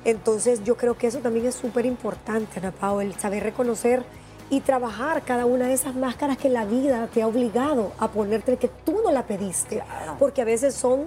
Entonces 0.05 0.63
yo 0.65 0.77
creo 0.77 0.97
que 0.97 1.07
eso 1.07 1.19
también 1.21 1.47
es 1.47 1.55
súper 1.55 1.87
importante, 1.87 2.61
Ana 2.61 2.73
Pao, 2.73 3.01
el 3.01 3.15
saber 3.15 3.43
reconocer 3.43 4.05
y 4.51 4.61
trabajar 4.61 5.23
cada 5.23 5.47
una 5.47 5.67
de 5.67 5.75
esas 5.75 5.95
máscaras 5.95 6.37
que 6.37 6.49
la 6.49 6.65
vida 6.65 7.09
te 7.13 7.23
ha 7.23 7.27
obligado 7.27 7.93
a 7.99 8.09
ponerte 8.09 8.57
que 8.57 8.69
tú 8.69 9.01
no 9.03 9.11
la 9.11 9.27
pediste, 9.27 9.83
porque 10.19 10.43
a 10.43 10.45
veces 10.45 10.75
son 10.75 11.07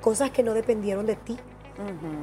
cosas 0.00 0.30
que 0.30 0.42
no 0.42 0.54
dependieron 0.54 1.06
de 1.06 1.16
ti. 1.16 1.36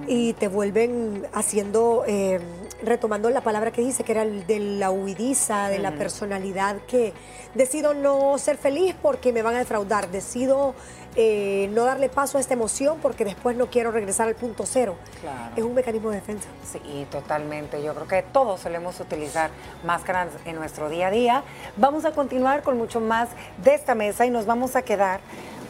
Y 0.08 0.34
te 0.34 0.48
vuelven 0.48 1.28
haciendo, 1.32 2.04
eh, 2.08 2.40
retomando 2.82 3.30
la 3.30 3.42
palabra 3.42 3.72
que 3.72 3.84
dice, 3.84 4.04
que 4.04 4.12
era 4.12 4.24
el 4.24 4.48
de 4.48 4.60
la 4.60 4.90
huidiza, 4.90 5.70
de 5.70 5.78
la 5.78 5.92
personalidad, 5.92 6.78
que 6.88 7.14
decido 7.54 7.94
no 7.94 8.36
ser 8.40 8.58
feliz 8.58 8.96
porque 9.00 9.32
me 9.32 9.44
van 9.44 9.54
a 9.54 9.60
defraudar, 9.60 10.10
decido 10.10 10.74
eh, 11.16 11.70
no 11.74 11.86
darle 11.86 12.10
paso 12.10 12.38
a 12.38 12.42
esta 12.42 12.54
emoción 12.54 12.98
porque 13.02 13.26
después 13.26 13.56
no 13.56 13.68
quiero 13.68 13.92
regresar 13.92 14.28
al 14.28 14.36
punto 14.36 14.66
cero. 14.66 14.96
Es 15.56 15.64
un 15.64 15.74
mecanismo 15.74 16.10
de 16.10 16.18
defensa. 16.18 16.48
Sí, 16.72 17.08
totalmente. 17.12 17.84
Yo 17.84 17.94
creo 17.94 18.08
que 18.08 18.24
todos 18.24 18.60
solemos 18.60 19.00
utilizar 19.00 19.50
máscaras 19.84 20.30
en 20.46 20.56
nuestro 20.56 20.90
día 20.90 21.08
a 21.08 21.12
día. 21.12 21.44
Vamos 21.78 22.06
a 22.06 22.12
continuar 22.12 22.64
con 22.64 22.78
mucho 22.78 23.00
más 23.00 23.30
de 23.64 23.76
esta 23.76 23.96
mesa 23.96 24.26
y 24.26 24.30
nos 24.30 24.46
vamos 24.46 24.76
a 24.76 24.82
quedar 24.82 25.20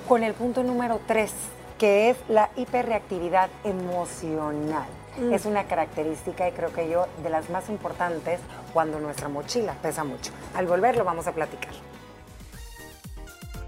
con 0.08 0.24
el 0.24 0.34
punto 0.34 0.64
número 0.64 1.00
tres 1.08 1.32
que 1.78 2.10
es 2.10 2.18
la 2.30 2.50
hiperreactividad 2.56 3.50
emocional. 3.64 4.88
Mm. 5.18 5.34
Es 5.34 5.46
una 5.46 5.66
característica 5.66 6.48
y 6.48 6.52
creo 6.52 6.72
que 6.72 6.90
yo 6.90 7.08
de 7.22 7.30
las 7.30 7.50
más 7.50 7.70
importantes 7.70 8.40
cuando 8.72 9.00
nuestra 9.00 9.28
mochila 9.28 9.76
pesa 9.82 10.04
mucho. 10.04 10.32
Al 10.56 10.66
volver 10.66 10.98
lo 10.98 11.04
vamos 11.04 11.28
a 11.28 11.34
platicar. 11.34 11.74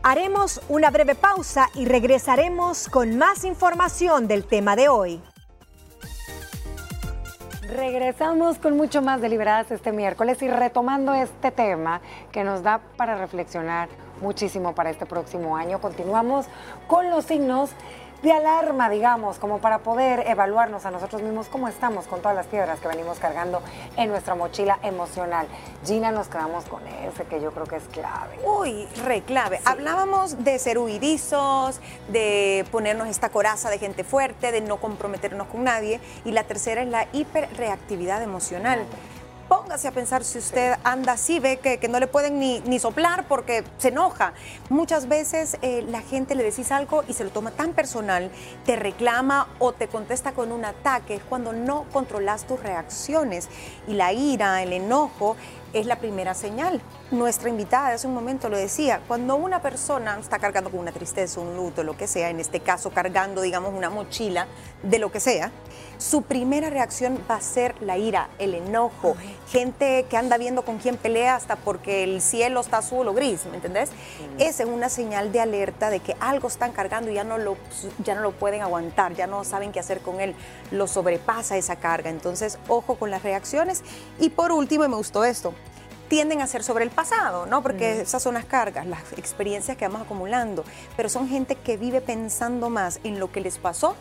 Haremos 0.08 0.62
una 0.70 0.92
breve 0.92 1.16
pausa 1.16 1.72
y 1.74 1.86
regresaremos 1.86 2.90
con 2.90 3.18
más 3.18 3.44
información 3.44 4.28
del 4.28 4.46
tema 4.46 4.76
de 4.76 4.88
hoy. 4.88 5.20
Regresamos 7.64 8.60
con 8.60 8.78
mucho 8.78 9.02
más 9.02 9.20
deliberadas 9.20 9.72
este 9.72 9.92
miércoles 9.92 10.40
y 10.44 10.48
retomando 10.48 11.16
este 11.16 11.50
tema 11.50 12.02
que 12.32 12.44
nos 12.44 12.62
da 12.62 12.82
para 12.98 13.18
reflexionar 13.18 13.90
muchísimo 14.22 14.76
para 14.76 14.92
este 14.92 15.08
próximo 15.08 15.58
año. 15.58 15.82
Continuamos 15.82 16.46
con 16.86 17.10
los 17.10 17.26
signos 17.26 17.72
de 18.22 18.32
alarma, 18.32 18.90
digamos, 18.90 19.38
como 19.38 19.60
para 19.60 19.80
poder 19.80 20.24
evaluarnos 20.28 20.86
a 20.86 20.92
nosotros 20.92 21.22
mismos 21.22 21.48
cómo 21.48 21.68
estamos 21.68 22.08
con 22.08 22.22
todas 22.22 22.36
las 22.36 22.48
piedras 22.48 22.80
que 22.80 22.88
venimos 22.88 23.20
cargando 23.20 23.62
en 23.98 24.10
nuestra 24.10 24.36
mochila 24.36 24.80
emocional. 24.82 25.48
Gina, 25.86 26.12
nos 26.12 26.28
quedamos 26.28 26.66
con 26.66 26.86
ese 26.88 27.24
que 27.26 27.42
yo 27.42 27.52
creo 27.52 27.66
que 27.66 27.78
es 27.78 27.84
clave. 27.86 28.40
Uy, 28.44 28.88
re 29.04 29.22
clave. 29.22 29.60
Hablábamos 29.66 30.44
de 30.44 30.58
ser 30.60 30.78
huidizos, 30.78 31.80
de 32.08 32.66
ponernos 32.72 33.08
esta 33.08 33.30
coraza 33.30 33.70
de 33.70 33.78
gente 33.78 34.04
fuerte, 34.04 34.52
de 34.52 34.62
no 34.62 34.78
comprometernos 34.78 35.48
con 35.48 35.64
nadie. 35.64 36.00
Y 36.24 36.32
la 36.32 36.44
tercera 36.44 36.82
es 36.82 36.90
la 36.90 37.08
hiperreactividad 37.12 38.22
emocional 38.22 38.86
póngase 39.48 39.88
a 39.88 39.92
pensar 39.92 40.24
si 40.24 40.38
usted 40.38 40.74
anda 40.84 41.14
así, 41.14 41.40
ve 41.40 41.58
que, 41.58 41.88
no 41.88 42.00
le 42.00 42.08
pueden 42.08 42.40
ni, 42.40 42.80
soplar 42.80 43.28
porque 43.28 43.64
se 43.78 43.90
enoja. 43.90 44.34
Muchas 44.70 45.08
veces 45.08 45.58
eh, 45.62 45.86
la 45.88 46.02
gente 46.02 46.36
le 46.36 46.44
decís 46.44 46.72
algo 46.72 47.04
y 47.08 47.14
se 47.14 47.24
lo 47.24 47.30
toma 47.30 47.52
tan 47.52 47.74
personal, 47.74 48.32
te 48.66 48.76
reclama 48.76 49.48
o 49.60 49.72
te 49.74 49.88
contesta 49.88 50.34
con 50.34 50.52
un 50.52 50.66
ataque 50.66 51.20
cuando 51.30 51.54
no 51.54 51.86
controlas 51.92 52.46
tus 52.46 52.60
reacciones. 52.60 53.50
Y 53.88 53.94
la 53.94 54.14
ira, 54.14 54.62
el 54.64 54.74
enojo 54.74 55.36
es 55.74 55.86
la 55.86 55.98
primera 55.98 56.34
señal. 56.34 56.82
Nuestra 57.12 57.50
invitada 57.50 57.90
hace 57.90 58.08
un 58.08 58.14
momento 58.14 58.50
lo 58.50 58.58
decía, 58.58 59.02
cuando 59.08 59.36
una 59.36 59.62
persona 59.62 60.18
está 60.20 60.40
cargando 60.40 60.70
con 60.70 60.80
una 60.80 60.92
tristeza, 60.92 61.40
un 61.40 61.56
luto, 61.56 61.84
lo 61.84 61.98
que 61.98 62.08
sea, 62.08 62.30
en 62.30 62.40
este 62.40 62.60
caso 62.60 62.92
cargando, 62.92 63.42
digamos, 63.42 63.74
una 63.74 63.90
mochila 63.90 64.48
de 64.84 65.00
lo 65.00 65.12
que 65.12 65.20
sea, 65.20 65.52
su 65.98 66.24
primera 66.24 66.70
reacción 66.70 67.20
va 67.30 67.36
a 67.36 67.42
ser 67.42 67.76
la 67.82 67.98
ira, 67.98 68.30
el 68.40 68.54
enojo. 68.54 69.16
Gente 69.50 70.06
que 70.10 70.18
anda 70.18 70.38
viendo 70.38 70.64
con 70.66 70.78
quién 70.78 70.98
pelea 70.98 71.36
hasta 71.36 71.56
porque 71.56 72.04
el 72.04 72.22
cielo 72.22 72.60
está 72.62 72.80
azul 72.80 73.08
o 73.08 73.14
gris, 73.14 73.46
¿me 73.46 73.56
entendés? 73.56 73.92
Esa 74.38 74.64
es 74.64 74.70
una 74.70 74.90
señal 74.90 75.32
de 75.32 75.40
alerta 75.40 75.90
de 75.90 76.00
que 76.00 76.16
algo 76.20 76.48
están 76.48 76.72
cargando 76.72 77.12
y 77.12 77.16
ya 77.16 77.24
no, 77.24 77.38
lo, 77.38 77.58
ya 78.04 78.16
no 78.16 78.22
lo 78.22 78.32
pueden 78.32 78.62
aguantar, 78.62 79.14
ya 79.14 79.28
no 79.28 79.44
saben 79.44 79.72
qué 79.72 79.80
hacer 79.80 80.02
con 80.02 80.20
él, 80.20 80.36
lo 80.72 80.88
sobrepasa 80.88 81.58
esa 81.58 81.78
carga. 81.78 82.10
Entonces, 82.10 82.58
ojo 82.68 82.96
con 82.96 83.10
las 83.12 83.24
reacciones. 83.24 83.84
Y 84.20 84.30
por 84.30 84.52
último, 84.52 84.88
me 84.88 84.96
gustó 84.96 85.24
esto, 85.24 85.54
tienden 86.16 86.40
a 86.40 86.48
ser 86.48 86.64
sobre 86.64 86.86
el 86.86 86.92
pasado, 86.92 87.46
¿no? 87.46 87.62
Porque 87.62 88.00
esas 88.00 88.24
son 88.24 88.36
las 88.36 88.46
cargas, 88.46 88.86
las 88.86 89.12
experiencias 89.18 89.76
que 89.76 89.86
vamos 89.86 90.04
acumulando, 90.04 90.64
pero 90.96 91.10
son 91.10 91.28
gente 91.28 91.56
que 91.56 91.76
vive 91.76 92.00
pensando 92.00 92.70
más 92.70 93.02
en 93.04 93.20
lo 93.20 93.34
que 93.34 93.42
les 93.42 93.58
pasó 93.58 93.98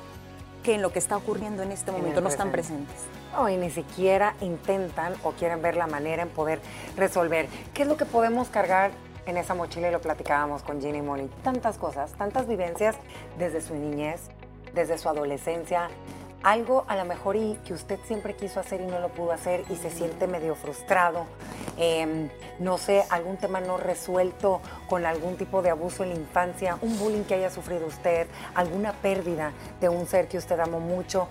que 0.62 0.76
en 0.76 0.80
lo 0.80 0.92
que 0.92 1.00
está 1.00 1.16
ocurriendo 1.16 1.64
en 1.64 1.72
este 1.72 1.90
momento, 1.90 2.20
no 2.20 2.28
están 2.28 2.52
presentes. 2.52 2.94
No, 3.32 3.50
y 3.50 3.56
ni 3.56 3.68
siquiera 3.68 4.36
intentan 4.40 5.14
o 5.24 5.32
quieren 5.32 5.60
ver 5.60 5.76
la 5.76 5.88
manera 5.88 6.22
en 6.22 6.28
poder 6.28 6.60
resolver. 6.96 7.48
¿Qué 7.74 7.82
es 7.82 7.88
lo 7.88 7.96
que 7.96 8.04
podemos 8.04 8.48
cargar 8.48 8.92
en 9.26 9.36
esa 9.36 9.54
mochila? 9.54 9.88
Y 9.88 9.90
lo 9.90 10.00
platicábamos 10.00 10.62
con 10.62 10.80
Ginny 10.80 11.02
Molly. 11.02 11.28
Tantas 11.42 11.78
cosas, 11.78 12.12
tantas 12.12 12.46
vivencias 12.46 12.94
desde 13.38 13.60
su 13.60 13.74
niñez, 13.74 14.20
desde 14.72 14.98
su 14.98 15.08
adolescencia, 15.08 15.88
algo 16.44 16.84
a 16.88 16.96
lo 16.96 17.04
mejor 17.04 17.36
y 17.36 17.58
que 17.64 17.72
usted 17.72 17.98
siempre 18.06 18.36
quiso 18.36 18.60
hacer 18.60 18.80
y 18.80 18.86
no 18.86 19.00
lo 19.00 19.08
pudo 19.08 19.32
hacer 19.32 19.64
y 19.70 19.76
se 19.76 19.90
siente 19.90 20.26
medio 20.28 20.54
frustrado. 20.54 21.26
em, 21.76 22.28
no 22.60 22.78
sé, 22.78 23.02
algún 23.10 23.36
tema 23.36 23.60
no 23.60 23.76
resuelto 23.78 24.60
con 24.88 25.06
algún 25.06 25.36
tipo 25.36 25.60
de 25.60 25.70
abuso 25.70 26.04
en 26.04 26.10
la 26.10 26.14
infancia, 26.14 26.78
un 26.82 26.96
bullying 27.00 27.24
que 27.24 27.34
haya 27.34 27.50
sufrido 27.50 27.86
usted, 27.86 28.28
alguna 28.54 28.92
pérdida 28.92 29.52
de 29.80 29.88
un 29.88 30.06
ser 30.06 30.28
que 30.28 30.38
usted 30.38 30.60
amó 30.60 30.78
mucho 30.78 31.26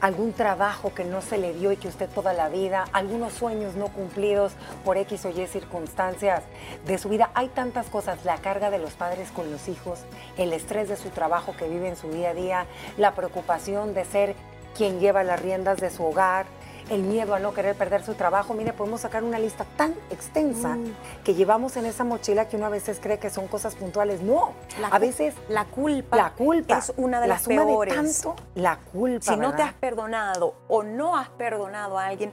algún 0.00 0.32
trabajo 0.32 0.92
que 0.94 1.04
no 1.04 1.22
se 1.22 1.38
le 1.38 1.54
dio 1.54 1.72
y 1.72 1.76
que 1.76 1.88
usted 1.88 2.08
toda 2.10 2.32
la 2.32 2.48
vida, 2.48 2.84
algunos 2.92 3.32
sueños 3.32 3.74
no 3.76 3.88
cumplidos 3.88 4.52
por 4.84 4.96
X 4.98 5.24
o 5.24 5.30
Y 5.30 5.46
circunstancias 5.46 6.42
de 6.86 6.98
su 6.98 7.08
vida. 7.08 7.30
Hay 7.34 7.48
tantas 7.48 7.86
cosas, 7.86 8.24
la 8.24 8.36
carga 8.38 8.70
de 8.70 8.78
los 8.78 8.92
padres 8.94 9.30
con 9.30 9.50
los 9.50 9.68
hijos, 9.68 10.00
el 10.36 10.52
estrés 10.52 10.88
de 10.88 10.96
su 10.96 11.10
trabajo 11.10 11.54
que 11.56 11.68
vive 11.68 11.88
en 11.88 11.96
su 11.96 12.10
día 12.10 12.30
a 12.30 12.34
día, 12.34 12.66
la 12.98 13.14
preocupación 13.14 13.94
de 13.94 14.04
ser 14.04 14.36
quien 14.76 15.00
lleva 15.00 15.24
las 15.24 15.40
riendas 15.40 15.78
de 15.78 15.90
su 15.90 16.04
hogar, 16.04 16.46
el 16.90 17.02
miedo 17.02 17.34
a 17.34 17.38
no 17.38 17.52
querer 17.52 17.74
perder 17.74 18.04
su 18.04 18.14
trabajo. 18.14 18.54
Mire, 18.54 18.72
podemos 18.72 19.00
sacar 19.00 19.24
una 19.24 19.38
lista 19.38 19.64
tan 19.76 19.94
extensa 20.10 20.76
mm. 20.76 20.96
que 21.24 21.34
llevamos 21.34 21.76
en 21.76 21.86
esa 21.86 22.04
mochila 22.04 22.48
que 22.48 22.56
uno 22.56 22.66
a 22.66 22.70
veces 22.70 23.00
cree 23.00 23.18
que 23.18 23.30
son 23.30 23.48
cosas 23.48 23.74
puntuales. 23.74 24.22
No, 24.22 24.52
a 24.90 24.98
veces 24.98 25.34
la 25.48 25.64
culpa, 25.64 26.16
la 26.16 26.30
culpa 26.30 26.78
es 26.78 26.92
una 26.96 27.20
de 27.20 27.26
las 27.26 27.44
peores. 27.44 28.26
la 28.54 28.78
culpa. 28.92 29.32
Si 29.32 29.36
no 29.36 29.54
te 29.54 29.62
has 29.62 29.74
perdonado 29.74 30.54
o 30.68 30.82
no 30.82 31.16
has 31.16 31.28
perdonado 31.30 31.98
a 31.98 32.06
alguien, 32.06 32.32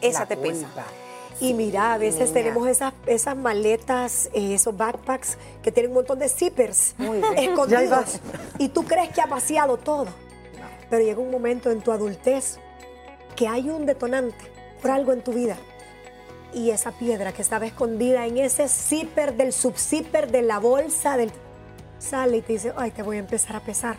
esa 0.00 0.26
te 0.26 0.36
pesa. 0.36 0.66
Y 1.40 1.54
mira, 1.54 1.94
a 1.94 1.98
veces 1.98 2.32
tenemos 2.32 2.68
esas, 2.68 2.92
esas 3.06 3.36
maletas, 3.36 4.26
eh, 4.32 4.54
esos 4.54 4.76
backpacks 4.76 5.38
que 5.62 5.72
tienen 5.72 5.90
un 5.90 5.96
montón 5.96 6.18
de 6.18 6.28
zippers 6.28 6.94
escondidos. 7.36 8.20
Y 8.58 8.68
tú 8.68 8.84
crees 8.84 9.10
que 9.10 9.20
ha 9.20 9.26
vaciado 9.26 9.76
todo. 9.76 10.06
Pero 10.92 11.04
llega 11.04 11.22
un 11.22 11.30
momento 11.30 11.70
en 11.70 11.80
tu 11.80 11.90
adultez 11.90 12.58
que 13.34 13.48
hay 13.48 13.70
un 13.70 13.86
detonante 13.86 14.44
por 14.82 14.90
algo 14.90 15.14
en 15.14 15.24
tu 15.24 15.32
vida. 15.32 15.56
Y 16.52 16.68
esa 16.68 16.92
piedra 16.92 17.32
que 17.32 17.40
estaba 17.40 17.64
escondida 17.64 18.26
en 18.26 18.36
ese 18.36 18.68
zipper 18.68 19.32
del 19.32 19.54
subzipper 19.54 20.30
de 20.30 20.42
la 20.42 20.58
bolsa 20.58 21.16
del 21.16 21.32
sale 21.98 22.36
y 22.36 22.42
te 22.42 22.52
dice, 22.52 22.74
ay, 22.76 22.90
te 22.90 23.02
voy 23.02 23.16
a 23.16 23.20
empezar 23.20 23.56
a 23.56 23.60
pesar. 23.60 23.96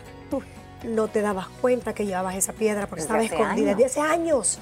no 0.84 1.08
te 1.08 1.20
dabas 1.20 1.48
cuenta 1.60 1.94
que 1.94 2.06
llevabas 2.06 2.36
esa 2.36 2.52
piedra 2.52 2.86
porque 2.86 3.02
estaba 3.02 3.24
escondida 3.24 3.74
desde 3.74 3.86
hace 3.86 4.00
años 4.00 4.60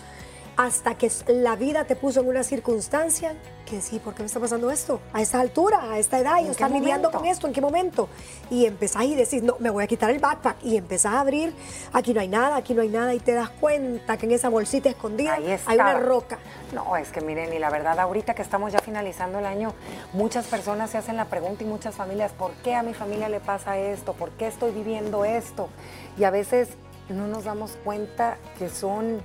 hasta 0.57 0.97
que 0.97 1.11
la 1.29 1.57
vida 1.57 1.85
te 1.85 1.97
puso 1.97 2.21
en 2.21 2.29
una 2.29 2.43
circunstancia 2.43 3.35
que 3.65 3.81
sí, 3.81 3.99
¿por 3.99 4.13
qué 4.15 4.23
me 4.23 4.27
está 4.27 4.39
pasando 4.39 4.71
esto? 4.71 5.01
A 5.15 5.23
esta 5.23 5.41
altura, 5.41 5.91
a 5.91 5.99
esta 5.99 6.19
edad, 6.19 6.43
y 6.43 6.49
estás 6.49 6.71
lidiando 6.71 7.11
con 7.11 7.25
esto, 7.25 7.47
¿en 7.47 7.55
qué 7.55 7.61
momento? 7.63 8.09
Y 8.51 8.67
empezás 8.67 9.05
y 9.05 9.15
decís, 9.15 9.43
no, 9.43 9.57
me 9.61 9.71
voy 9.71 9.83
a 9.83 9.87
quitar 9.87 10.11
el 10.11 10.19
backpack, 10.19 10.63
y 10.63 10.77
empezás 10.77 11.15
a 11.15 11.21
abrir, 11.21 11.55
aquí 11.93 12.13
no 12.13 12.21
hay 12.21 12.29
nada, 12.29 12.57
aquí 12.57 12.75
no 12.75 12.83
hay 12.83 12.91
nada, 12.91 13.15
y 13.15 13.21
te 13.21 13.33
das 13.33 13.49
cuenta 13.49 14.19
que 14.19 14.27
en 14.27 14.33
esa 14.33 14.51
bolsita 14.51 14.91
escondida 14.91 15.39
hay 15.67 15.77
una 15.77 15.95
roca. 15.95 16.39
No, 16.75 16.97
es 16.97 17.11
que 17.13 17.23
miren, 17.23 17.51
y 17.55 17.59
la 17.59 17.71
verdad, 17.71 17.99
ahorita 17.99 18.35
que 18.35 18.43
estamos 18.43 18.73
ya 18.73 18.81
finalizando 18.81 19.39
el 19.39 19.47
año, 19.47 19.73
muchas 20.13 20.47
personas 20.49 20.91
se 20.91 20.99
hacen 20.99 21.17
la 21.17 21.27
pregunta 21.27 21.65
y 21.65 21.67
muchas 21.67 21.95
familias, 21.95 22.33
¿por 22.33 22.51
qué 22.65 22.75
a 22.75 22.83
mi 22.83 22.93
familia 22.93 23.31
le 23.31 23.41
pasa 23.41 23.79
esto? 23.79 24.13
¿Por 24.13 24.33
qué 24.33 24.49
estoy 24.49 24.73
viviendo 24.73 25.25
esto? 25.25 25.71
Y 26.19 26.25
a 26.25 26.31
veces 26.31 26.69
no 27.09 27.27
nos 27.27 27.45
damos 27.45 27.79
cuenta 27.85 28.37
que 28.59 28.69
son 28.69 29.23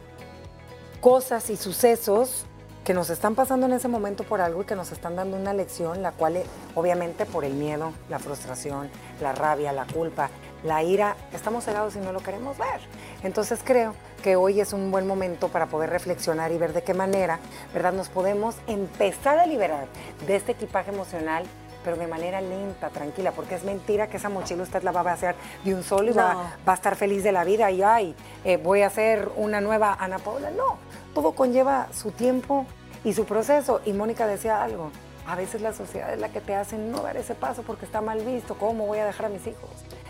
cosas 1.01 1.49
y 1.49 1.57
sucesos 1.57 2.45
que 2.87 2.93
nos 2.93 3.09
están 3.09 3.35
pasando 3.35 3.65
en 3.65 3.73
ese 3.73 3.89
momento 3.89 4.23
por 4.23 4.39
algo 4.39 4.61
y 4.61 4.65
que 4.65 4.75
nos 4.75 4.93
están 4.93 5.17
dando 5.17 5.35
una 5.35 5.53
lección, 5.53 6.01
la 6.01 6.13
cual 6.13 6.37
eh, 6.37 6.45
obviamente 6.73 7.25
por 7.25 7.43
el 7.43 7.53
miedo, 7.53 7.91
la 8.09 8.17
frustración, 8.17 8.89
la 9.21 9.33
rabia, 9.33 9.73
la 9.73 9.85
culpa, 9.85 10.29
la 10.63 10.83
ira, 10.83 11.17
estamos 11.33 11.65
cegados 11.65 11.97
y 11.97 11.99
no 11.99 12.13
lo 12.13 12.21
queremos 12.21 12.57
ver. 12.57 12.79
Entonces 13.23 13.59
creo 13.61 13.93
que 14.23 14.37
hoy 14.37 14.61
es 14.61 14.71
un 14.71 14.89
buen 14.89 15.05
momento 15.05 15.49
para 15.49 15.65
poder 15.65 15.89
reflexionar 15.89 16.53
y 16.53 16.57
ver 16.57 16.71
de 16.71 16.81
qué 16.81 16.93
manera, 16.93 17.39
¿verdad? 17.73 17.91
Nos 17.91 18.07
podemos 18.07 18.55
empezar 18.67 19.37
a 19.37 19.45
liberar 19.45 19.87
de 20.25 20.37
este 20.37 20.53
equipaje 20.53 20.91
emocional 20.91 21.43
pero 21.87 21.95
de 21.95 22.07
manera 22.07 22.41
lenta, 22.41 22.89
tranquila, 22.89 23.31
porque 23.31 23.55
es 23.55 23.63
mentira 23.63 24.07
que 24.07 24.17
esa 24.17 24.27
mochila 24.27 24.63
usted 24.63 24.83
la 24.83 24.91
va 24.91 25.09
a 25.09 25.13
hacer 25.13 25.35
de 25.63 25.73
un 25.73 25.83
solo 25.83 26.11
y 26.11 26.13
va, 26.13 26.57
a 26.65 26.73
estar 26.73 26.97
feliz 26.97 27.23
de 27.23 27.31
la 27.31 27.45
vida 27.45 27.71
y 27.71 27.81
ay, 27.81 28.13
eh, 28.43 28.57
voy 28.57 28.81
a 28.81 28.87
hacer 28.87 29.29
una 29.37 29.61
nueva 29.61 29.95
Ana 29.97 30.19
Paula. 30.19 30.51
No, 30.51 30.79
todo 31.17 31.31
conlleva 31.31 31.88
su 31.91 32.12
tiempo 32.12 32.67
y 33.03 33.12
su 33.13 33.25
proceso. 33.25 33.81
Y 33.86 33.93
Mónica 33.93 34.27
decía 34.27 34.62
algo, 34.62 34.91
a 35.25 35.36
veces 35.36 35.62
la 35.62 35.74
sociedad 35.74 36.13
es 36.13 36.19
la 36.19 36.29
que 36.29 36.41
te 36.41 36.53
hace 36.53 36.77
no 36.77 37.01
dar 37.01 37.17
ese 37.17 37.33
paso 37.33 37.63
porque 37.63 37.86
está 37.86 38.01
mal 38.01 38.19
visto. 38.19 38.55
¿Cómo 38.55 38.86
voy 38.86 39.00
a 39.00 39.05
dejar 39.07 39.25
a 39.25 39.29
mis 39.29 39.47
hijos? 39.47 39.67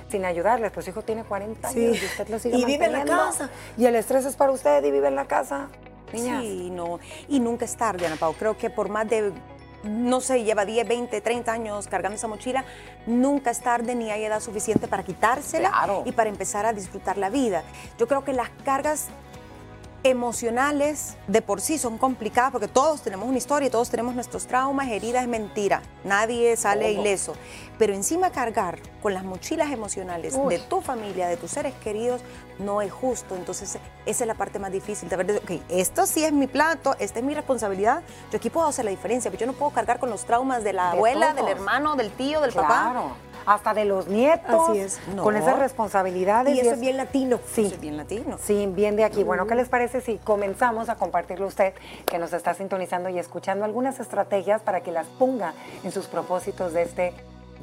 Sin 0.10 0.26
ayudarles, 0.26 0.70
pues 0.74 0.84
su 0.84 0.92
hijo 0.92 1.04
tiene 1.04 1.24
40 1.24 1.66
años 1.66 2.02
y 2.02 2.06
usted 2.06 2.28
lo 2.28 2.40
sigue 2.40 2.58
Y 2.58 2.66
vive 2.66 2.88
en 2.88 2.92
la 2.92 3.06
casa. 3.06 3.50
Y 3.78 3.86
el 3.86 3.96
estrés 3.96 4.26
es 4.26 4.36
para 4.36 4.52
usted 4.52 4.84
y 4.84 4.92
vive 4.92 5.08
en 5.08 5.16
la 5.16 5.28
casa. 5.28 5.70
Sí, 6.12 6.70
no. 6.74 7.00
Y 7.30 7.40
nunca 7.40 7.64
es 7.64 7.78
tarde, 7.78 8.06
Ana 8.06 8.18
Pau. 8.18 8.34
Creo 8.34 8.58
que 8.58 8.70
por 8.70 8.90
más 8.90 9.08
de 9.10 9.32
no 9.84 10.20
sé, 10.20 10.44
lleva 10.44 10.66
10, 10.66 10.88
20, 10.88 11.22
30 11.22 11.52
años 11.54 11.88
cargando 11.88 12.16
esa 12.16 12.28
mochila, 12.28 12.66
nunca 13.06 13.52
es 13.52 13.62
tarde 13.62 13.96
ni 13.96 14.12
hay 14.12 14.26
edad 14.26 14.42
suficiente 14.42 14.88
para 14.88 15.04
quitársela 15.04 15.72
y 16.04 16.12
para 16.12 16.30
empezar 16.30 16.66
a 16.66 16.74
disfrutar 16.74 17.18
la 17.18 17.30
vida. 17.30 17.64
Yo 17.98 18.08
creo 18.08 18.26
que 18.26 18.34
las 18.34 18.50
cargas 18.66 19.08
emocionales 20.04 21.18
de 21.28 21.42
por 21.42 21.62
sí 21.62 21.78
son 21.78 21.98
complicadas 21.98 22.52
porque 22.52 22.68
todos 22.68 23.02
tenemos 23.02 23.28
una 23.28 23.38
historia, 23.38 23.70
todos 23.70 23.90
tenemos 23.90 24.16
nuestros 24.16 24.48
traumas, 24.48 24.88
heridas, 24.88 25.24
es 25.24 25.28
mentira, 25.28 25.82
nadie 26.04 26.56
sale 26.56 26.92
ileso. 26.92 27.34
Pero 27.78 27.94
encima 27.94 28.32
cargar 28.32 28.80
con 29.02 29.14
las 29.14 29.24
mochilas 29.24 29.72
emocionales 29.72 30.38
de 30.48 30.60
tu 30.60 30.82
familia, 30.82 31.28
de 31.28 31.38
tus 31.38 31.52
seres 31.52 31.74
queridos, 31.84 32.22
no 32.60 32.82
es 32.82 32.92
justo. 32.92 33.36
Entonces, 33.36 33.78
esa 34.06 34.24
es 34.24 34.28
la 34.28 34.34
parte 34.34 34.58
más 34.58 34.72
difícil 34.72 35.10
de 35.10 35.16
ver, 35.16 35.42
ok, 35.44 35.62
esto 35.70 36.06
sí 36.06 36.24
es 36.24 36.34
mi 36.34 36.48
plato, 36.48 36.96
esta 37.00 37.20
es 37.20 37.26
mi 37.26 37.36
responsabilidad, 37.36 38.02
yo 38.32 38.38
aquí 38.38 38.50
puedo 38.50 38.68
hacer 38.68 38.86
la 38.86 38.92
diferencia, 38.92 39.30
pero 39.30 39.42
yo 39.42 39.48
no 39.48 39.54
puedo 39.54 39.72
cargar 39.72 40.00
con 40.00 40.10
los 40.10 40.26
traumas 40.26 40.64
de 40.64 40.74
la 40.74 40.92
abuela, 40.92 41.34
del 41.34 41.48
hermano, 41.48 41.96
del 41.96 42.12
tío, 42.12 42.42
del 42.42 42.54
papá 42.54 43.16
hasta 43.48 43.74
de 43.74 43.86
los 43.86 44.08
nietos. 44.08 44.70
Así 44.70 44.80
es. 44.80 45.00
Con 45.24 45.38
esas 45.38 45.58
responsabilidades. 45.58 46.54
Y 46.54 46.60
eso 46.60 46.74
es 46.74 46.80
bien 46.82 46.98
latino. 46.98 47.40
Sí. 47.52 47.66
Eso 47.66 47.76
es 47.76 47.82
bien 47.82 47.96
latino. 47.96 48.38
Sí, 48.44 48.68
bien 48.68 48.98
de 48.98 49.06
aquí. 49.06 49.24
Bueno, 49.24 49.48
¿qué 49.48 49.56
les 49.56 49.70
parece 49.70 50.02
si 50.02 50.18
comenzamos 50.18 50.90
a 50.90 50.96
compartirle 50.96 51.46
usted, 51.46 51.74
que 52.06 52.20
nos 52.20 52.34
está 52.34 52.54
sintonizando 52.54 53.08
y 53.10 53.18
escuchando, 53.18 53.64
algunas 53.64 54.02
estrategias 54.02 54.62
para 54.62 54.82
que 54.82 54.92
las 54.92 55.08
ponga 55.08 55.54
en 55.84 55.92
sus 55.92 56.08
propósitos 56.08 56.74
de 56.74 56.82
este 56.84 57.14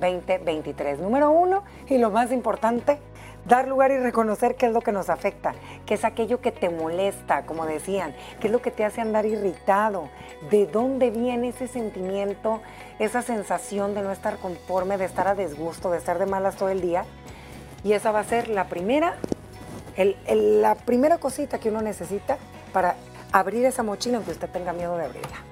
2023? 0.01 1.01
Número 1.01 1.31
uno, 1.31 1.63
y 1.87 1.99
lo 1.99 2.11
más 2.11 2.33
importante, 2.33 2.99
dar 3.45 3.69
lugar 3.69 3.91
y 3.91 3.99
reconocer 3.99 4.57
qué 4.57 4.67
es 4.67 4.73
lo 4.73 4.81
que 4.81 4.91
nos 4.91 5.11
afecta, 5.11 5.55
qué 5.85 5.95
es 5.95 6.05
aquello 6.05 6.41
que 6.41 6.51
te 6.51 6.71
molesta, 6.71 7.45
como 7.45 7.67
decían, 7.67 8.15
qué 8.41 8.47
es 8.47 8.53
lo 8.53 8.63
que 8.63 8.71
te 8.71 8.87
hace 8.87 9.03
andar 9.03 9.27
irritado, 9.27 10.09
de 10.51 10.67
dónde 10.67 11.11
viene 11.11 11.49
ese 11.49 11.69
sentimiento, 11.69 12.63
esa 12.99 13.23
sensación 13.23 13.95
de 13.95 14.03
no 14.03 14.13
estar 14.13 14.39
conforme, 14.39 14.99
de 14.99 15.05
estar 15.05 15.29
a 15.29 15.35
desgusto, 15.35 15.91
de 15.91 15.99
estar 15.99 16.19
de 16.19 16.27
malas 16.27 16.57
todo 16.57 16.69
el 16.69 16.81
día. 16.81 17.05
Y 17.83 17.93
esa 17.93 18.13
va 18.13 18.21
a 18.21 18.25
ser 18.25 18.49
la 18.49 18.69
primera, 18.69 19.17
la 20.29 20.75
primera 20.75 21.19
cosita 21.19 21.59
que 21.59 21.69
uno 21.69 21.83
necesita 21.83 22.39
para 22.73 22.97
abrir 23.33 23.65
esa 23.67 23.83
mochila 23.83 24.17
aunque 24.17 24.33
usted 24.33 24.49
tenga 24.49 24.73
miedo 24.73 24.97
de 24.97 25.05
abrirla 25.05 25.45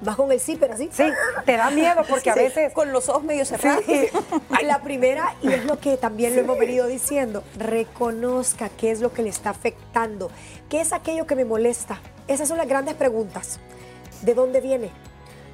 vas 0.00 0.16
con 0.16 0.30
el 0.32 0.40
zipper 0.40 0.72
así. 0.72 0.88
Sí, 0.92 1.04
te 1.44 1.56
da 1.56 1.70
miedo 1.70 2.02
porque 2.08 2.30
a 2.30 2.34
veces... 2.36 2.72
Con 2.72 2.92
los 2.92 3.08
ojos 3.08 3.22
medio 3.22 3.44
cerrados. 3.44 3.84
La 4.62 4.80
primera, 4.82 5.34
y 5.42 5.52
es 5.52 5.64
lo 5.64 5.78
que 5.78 5.96
también 5.96 6.34
lo 6.34 6.42
hemos 6.42 6.58
venido 6.58 6.86
diciendo, 6.86 7.42
reconozca 7.56 8.68
qué 8.68 8.90
es 8.90 9.00
lo 9.00 9.12
que 9.12 9.22
le 9.22 9.28
está 9.28 9.50
afectando, 9.50 10.30
qué 10.68 10.80
es 10.80 10.92
aquello 10.92 11.26
que 11.26 11.34
me 11.34 11.44
molesta. 11.44 12.00
Esas 12.28 12.48
son 12.48 12.58
las 12.58 12.68
grandes 12.68 12.94
preguntas. 12.94 13.58
¿De 14.22 14.34
dónde 14.34 14.60
viene? 14.60 14.90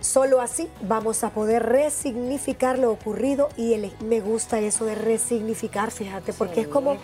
Solo 0.06 0.40
así 0.40 0.68
vamos 0.82 1.24
a 1.24 1.30
poder 1.30 1.64
resignificar 1.64 2.78
lo 2.78 2.92
ocurrido 2.92 3.48
y 3.56 3.74
el, 3.74 3.92
me 4.04 4.20
gusta 4.20 4.60
eso 4.60 4.84
de 4.84 4.94
resignificar, 4.94 5.90
fíjate, 5.90 6.32
porque 6.32 6.62
es 6.62 6.68
como 6.68 6.96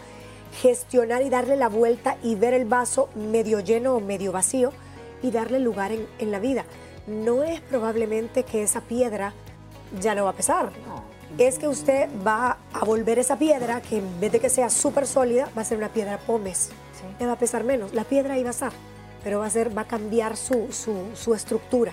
gestionar 0.60 1.22
y 1.22 1.30
darle 1.30 1.56
la 1.56 1.68
vuelta 1.68 2.16
y 2.22 2.34
ver 2.36 2.54
el 2.54 2.64
vaso 2.64 3.08
medio 3.14 3.60
lleno 3.60 3.96
o 3.96 4.00
medio 4.00 4.30
vacío 4.32 4.72
y 5.22 5.30
darle 5.30 5.58
lugar 5.58 5.92
en, 5.92 6.06
en 6.18 6.30
la 6.30 6.38
vida 6.38 6.64
no 7.06 7.42
es 7.42 7.60
probablemente 7.60 8.44
que 8.44 8.62
esa 8.62 8.80
piedra 8.80 9.32
ya 10.00 10.14
no 10.14 10.24
va 10.24 10.30
a 10.30 10.34
pesar. 10.34 10.70
Es 11.38 11.58
que 11.58 11.66
usted 11.66 12.08
va 12.26 12.58
a 12.72 12.84
volver 12.84 13.18
esa 13.18 13.38
piedra 13.38 13.80
que 13.80 13.98
en 13.98 14.20
vez 14.20 14.32
de 14.32 14.40
que 14.40 14.50
sea 14.50 14.68
súper 14.70 15.06
sólida, 15.06 15.48
va 15.56 15.62
a 15.62 15.64
ser 15.64 15.78
una 15.78 15.88
piedra 15.88 16.18
pómez. 16.18 16.70
Le 17.18 17.26
va 17.26 17.32
a 17.32 17.38
pesar 17.38 17.64
menos. 17.64 17.94
La 17.94 18.04
piedra 18.04 18.36
va 18.36 18.48
a 18.48 18.50
estar, 18.50 18.72
pero 19.24 19.40
va 19.40 19.46
a, 19.46 19.50
ser, 19.50 19.76
va 19.76 19.82
a 19.82 19.86
cambiar 19.86 20.36
su, 20.36 20.68
su, 21.14 21.34
estructura 21.34 21.92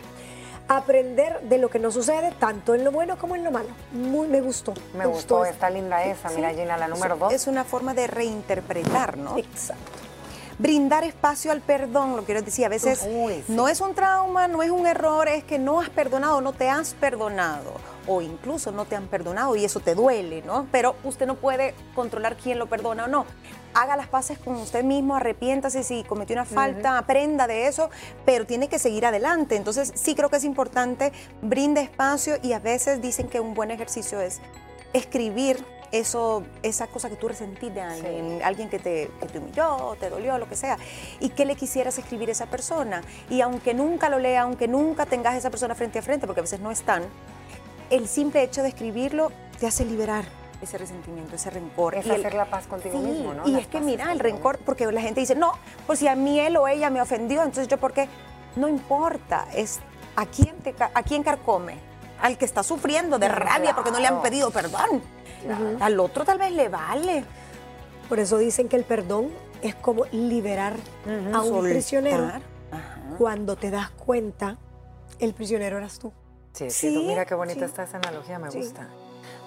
aprender 0.70 1.42
de 1.42 1.58
lo 1.58 1.70
que 1.70 1.80
nos 1.80 1.96
sucede, 1.96 2.32
tanto 2.40 2.76
en 2.76 2.84
lo 2.84 2.92
bueno 2.92 3.18
como 3.18 3.36
en 3.36 3.44
lo 3.44 3.52
malo. 3.52 3.70
Muy 3.92 4.28
me 4.28 4.40
gustó. 4.40 4.74
Me, 4.94 5.06
gustó, 5.06 5.44
está 5.44 5.70
linda 5.70 6.04
esa, 6.06 6.30
mira 6.30 6.54
Gina, 6.54 6.78
la 6.78 6.88
número 6.88 7.18
dos. 7.18 7.34
Es 7.34 7.48
una 7.48 7.66
forma 7.66 7.94
de 7.94 8.08
reinterpretar, 8.08 9.18
¿no? 9.18 9.38
Exacto. 9.38 9.99
Brindar 10.60 11.06
espacio 11.06 11.52
al 11.52 11.62
perdón, 11.62 12.16
lo 12.16 12.24
quiero 12.26 12.42
decir, 12.42 12.66
a 12.66 12.70
veces 12.70 13.08
Uy, 13.10 13.44
sí. 13.48 13.54
no 13.54 13.68
es 13.68 13.82
un 13.82 13.96
trauma, 13.96 14.48
no 14.48 14.62
es 14.62 14.70
un 14.70 14.86
error, 14.86 15.28
es 15.28 15.44
que 15.44 15.58
no 15.58 15.80
has 15.80 15.90
perdonado, 15.90 16.42
no 16.42 16.54
te 16.54 16.70
has 16.70 16.94
perdonado 16.94 17.74
o 18.06 18.22
incluso 18.22 18.72
no 18.72 18.86
te 18.86 18.96
han 18.96 19.08
perdonado 19.08 19.56
y 19.56 19.64
eso 19.64 19.80
te 19.80 19.96
duele, 19.96 20.42
¿no? 20.42 20.68
Pero 20.72 20.96
usted 21.04 21.28
no 21.28 21.36
puede 21.36 21.74
controlar 21.96 22.36
quién 22.36 22.60
lo 22.60 22.68
perdona 22.68 23.06
o 23.06 23.08
no. 23.08 23.26
Haga 23.74 23.96
las 23.96 24.08
paces 24.08 24.40
con 24.40 24.56
usted 24.56 24.84
mismo, 24.84 25.16
arrepiéntase 25.16 25.84
si 25.84 26.04
cometió 26.04 26.36
una 26.36 26.46
falta, 26.46 26.98
aprenda 26.98 27.46
de 27.46 27.68
eso, 27.68 27.90
pero 28.26 28.46
tiene 28.48 28.68
que 28.68 28.80
seguir 28.80 29.06
adelante. 29.06 29.56
Entonces 29.56 29.92
sí 29.96 30.16
creo 30.16 30.30
que 30.30 30.38
es 30.38 30.44
importante, 30.44 31.14
brinde 31.42 31.82
espacio 31.82 32.38
y 32.42 32.54
a 32.54 32.60
veces 32.60 33.02
dicen 33.02 33.28
que 33.28 33.40
un 33.40 33.54
buen 33.54 33.70
ejercicio 33.70 34.20
es 34.20 34.42
escribir 34.94 35.64
eso, 35.92 36.44
esa 36.64 36.88
cosa 36.88 37.10
que 37.10 37.16
tú 37.16 37.28
resentís 37.28 37.74
de 37.74 37.82
alguien, 37.82 38.42
alguien 38.44 38.70
que 38.70 38.80
te, 38.80 39.10
que 39.20 39.28
te 39.28 39.40
humilló, 39.40 39.96
te 40.00 40.10
dolió, 40.10 40.38
lo 40.38 40.48
que 40.48 40.56
sea, 40.56 40.78
y 41.20 41.30
qué 41.30 41.46
le 41.46 41.56
quisieras 41.56 41.98
escribir 41.98 42.30
a 42.30 42.32
esa 42.34 42.46
persona. 42.46 43.02
Y 43.30 43.42
aunque 43.42 43.74
nunca 43.74 44.10
lo 44.10 44.20
lea, 44.20 44.42
aunque 44.44 44.68
nunca 44.68 45.06
tengas 45.06 45.34
a 45.34 45.38
esa 45.38 45.50
persona 45.50 45.76
frente 45.76 46.00
a 46.00 46.02
frente, 46.02 46.28
porque 46.28 46.42
a 46.42 46.44
veces 46.44 46.60
no 46.60 46.72
están, 46.72 47.04
el 47.90 48.08
simple 48.08 48.44
hecho 48.44 48.62
de 48.62 48.70
escribirlo 48.70 49.32
te 49.60 49.66
hace 49.68 49.84
liberar 49.86 50.26
ese 50.62 50.78
resentimiento, 50.78 51.36
ese 51.36 51.50
rencor. 51.50 51.96
Es 51.96 52.06
Y 52.06 52.10
el- 52.12 52.18
hacer 52.18 52.34
la 52.34 52.46
paz 52.46 52.68
contigo 52.68 53.00
Sí, 53.00 53.06
mismo, 53.06 53.34
¿no? 53.34 53.48
Y 53.48 53.52
Las 53.52 53.62
es 53.62 53.68
que 53.68 53.80
mira, 53.80 54.12
el 54.12 54.20
rencor, 54.20 54.60
porque 54.60 54.86
la 54.92 55.02
gente 55.02 55.22
dice, 55.22 55.34
no, 55.36 55.54
pues 55.88 56.00
si 56.00 56.08
a 56.08 56.16
mí 56.16 56.40
él 56.40 56.58
o 56.58 56.68
ella 56.68 56.90
me 56.90 57.02
ofendió, 57.02 57.40
entonces 57.44 57.68
yo 57.68 57.78
por 57.78 57.94
qué. 57.94 58.08
No 58.56 58.68
importa, 58.68 59.48
es 59.56 59.80
a 60.16 60.26
quién, 60.26 60.56
te, 60.58 60.76
a 60.80 61.04
quién 61.04 61.24
carcome. 61.24 61.76
Al 62.22 62.38
que 62.38 62.46
está 62.46 62.64
sufriendo 62.64 63.18
de 63.20 63.28
rabia 63.30 63.74
porque 63.76 63.92
no 63.92 64.00
le 64.00 64.08
han 64.08 64.22
pedido 64.22 64.52
perdón. 64.52 65.02
Al 65.80 66.00
otro 66.00 66.26
tal 66.26 66.38
vez 66.38 66.52
le 66.52 66.68
vale. 66.70 67.24
Por 68.10 68.20
eso 68.20 68.38
dicen 68.38 68.68
que 68.68 68.76
el 68.76 68.84
perdón 68.84 69.30
es 69.62 69.76
como 69.76 70.06
liberar 70.12 70.74
a 71.34 71.42
un 71.42 71.50
Soltar. 71.50 71.72
prisionero. 71.72 72.26
Ajá. 72.26 72.42
Cuando 73.18 73.56
te 73.56 73.70
das 73.72 73.90
cuenta, 73.92 74.58
el 75.20 75.34
prisionero 75.34 75.78
eras 75.78 76.00
tú. 76.00 76.12
Sí, 76.54 76.70
sí, 76.72 76.90
Sí, 76.90 77.06
mira 77.08 77.26
qué 77.26 77.36
bonita 77.36 77.60
sí. 77.60 77.66
está 77.66 77.84
esa 77.84 77.98
analogía, 77.98 78.40
me 78.40 78.52
Sí. 78.52 78.60
gusta. 78.60 78.88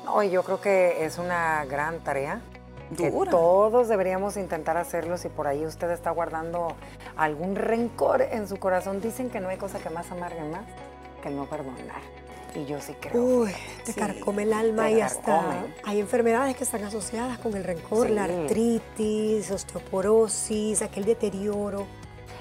No, 0.04 0.22
y 0.22 0.30
yo 0.30 0.42
creo 0.42 0.60
que 0.60 1.04
es 1.04 1.18
una 1.18 1.64
gran 1.64 2.00
tarea. 2.00 2.40
Que 2.96 3.10
Dura. 3.10 3.30
todos 3.30 3.88
deberíamos 3.88 4.36
intentar 4.36 4.76
hacerlo 4.76 5.16
si 5.16 5.28
por 5.30 5.46
ahí 5.46 5.64
usted 5.64 5.90
está 5.90 6.10
guardando 6.10 6.74
algún 7.16 7.56
rencor 7.56 8.20
en 8.22 8.46
su 8.46 8.58
corazón. 8.58 9.00
Dicen 9.00 9.30
que 9.30 9.40
no 9.40 9.48
hay 9.48 9.56
cosa 9.56 9.78
que 9.78 9.88
más 9.88 10.10
amargue 10.10 10.42
más 10.44 10.64
que 11.22 11.28
el 11.28 11.36
no 11.36 11.46
perdonar. 11.46 12.02
Y 12.54 12.66
yo 12.66 12.80
sí 12.80 12.94
creo. 13.00 13.22
Uy, 13.22 13.52
te 13.84 13.92
Sí, 13.92 13.98
carcome 13.98 14.42
el 14.42 14.52
alma 14.52 14.90
y 14.90 15.00
hasta 15.00 15.64
hay 15.84 16.00
enfermedades 16.00 16.56
que 16.56 16.64
están 16.64 16.84
asociadas 16.84 17.38
con 17.38 17.56
el 17.56 17.64
rencor, 17.64 18.10
la 18.10 18.24
artritis, 18.24 19.50
osteoporosis, 19.50 20.82
aquel 20.82 21.04
deterioro. 21.04 21.86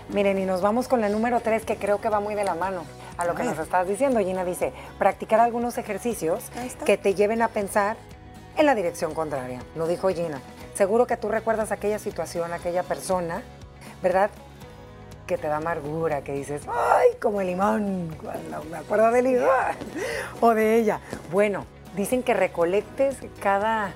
Miren, 0.10 0.38
y 0.39 0.45
nos 0.45 0.62
vamos 0.62 0.88
con 0.88 1.00
la 1.00 1.08
número 1.08 1.39
tres, 1.39 1.63
que 1.63 1.78
creo 1.78 2.02
que 2.02 2.10
va 2.10 2.19
muy 2.19 2.36
de 2.36 2.43
la 2.43 2.56
mano 2.56 2.84
a 3.17 3.26
lo 3.26 3.36
que 3.36 3.43
nos 3.43 3.58
estás 3.58 3.88
diciendo. 3.88 4.19
Gina 4.19 4.43
dice, 4.43 4.74
practicar 5.00 5.39
algunos 5.39 5.78
ejercicios 5.78 6.43
que 6.86 6.97
te 6.97 7.15
lleven 7.15 7.41
a 7.41 7.47
pensar 7.47 7.95
en 8.58 8.65
la 8.65 8.76
dirección 8.76 9.13
contraria. 9.13 9.62
Lo 9.76 9.88
dijo 9.88 10.10
Gina. 10.10 10.41
Seguro 10.74 11.08
que 11.08 11.15
tú 11.15 11.30
recuerdas 11.30 11.71
aquella 11.71 12.00
situación, 12.00 12.52
aquella 12.52 12.84
persona, 12.84 13.43
¿verdad? 14.02 14.32
Que 15.32 15.38
te 15.38 15.48
da 15.48 15.56
amargura, 15.56 16.26
que 16.26 16.34
dices, 16.34 16.63
ay, 16.67 17.08
como 17.22 17.39
el 17.39 17.48
limón, 17.48 18.13
cuando 18.22 18.65
me 18.65 18.80
acuerdo 18.80 19.12
del 19.12 19.24
limón, 19.24 19.48
o 20.41 20.54
de 20.54 20.76
ella. 20.76 21.00
Bueno, 21.32 21.65
dicen 21.96 22.22
que 22.22 22.34
recolectes 22.34 23.15
cada, 23.39 23.94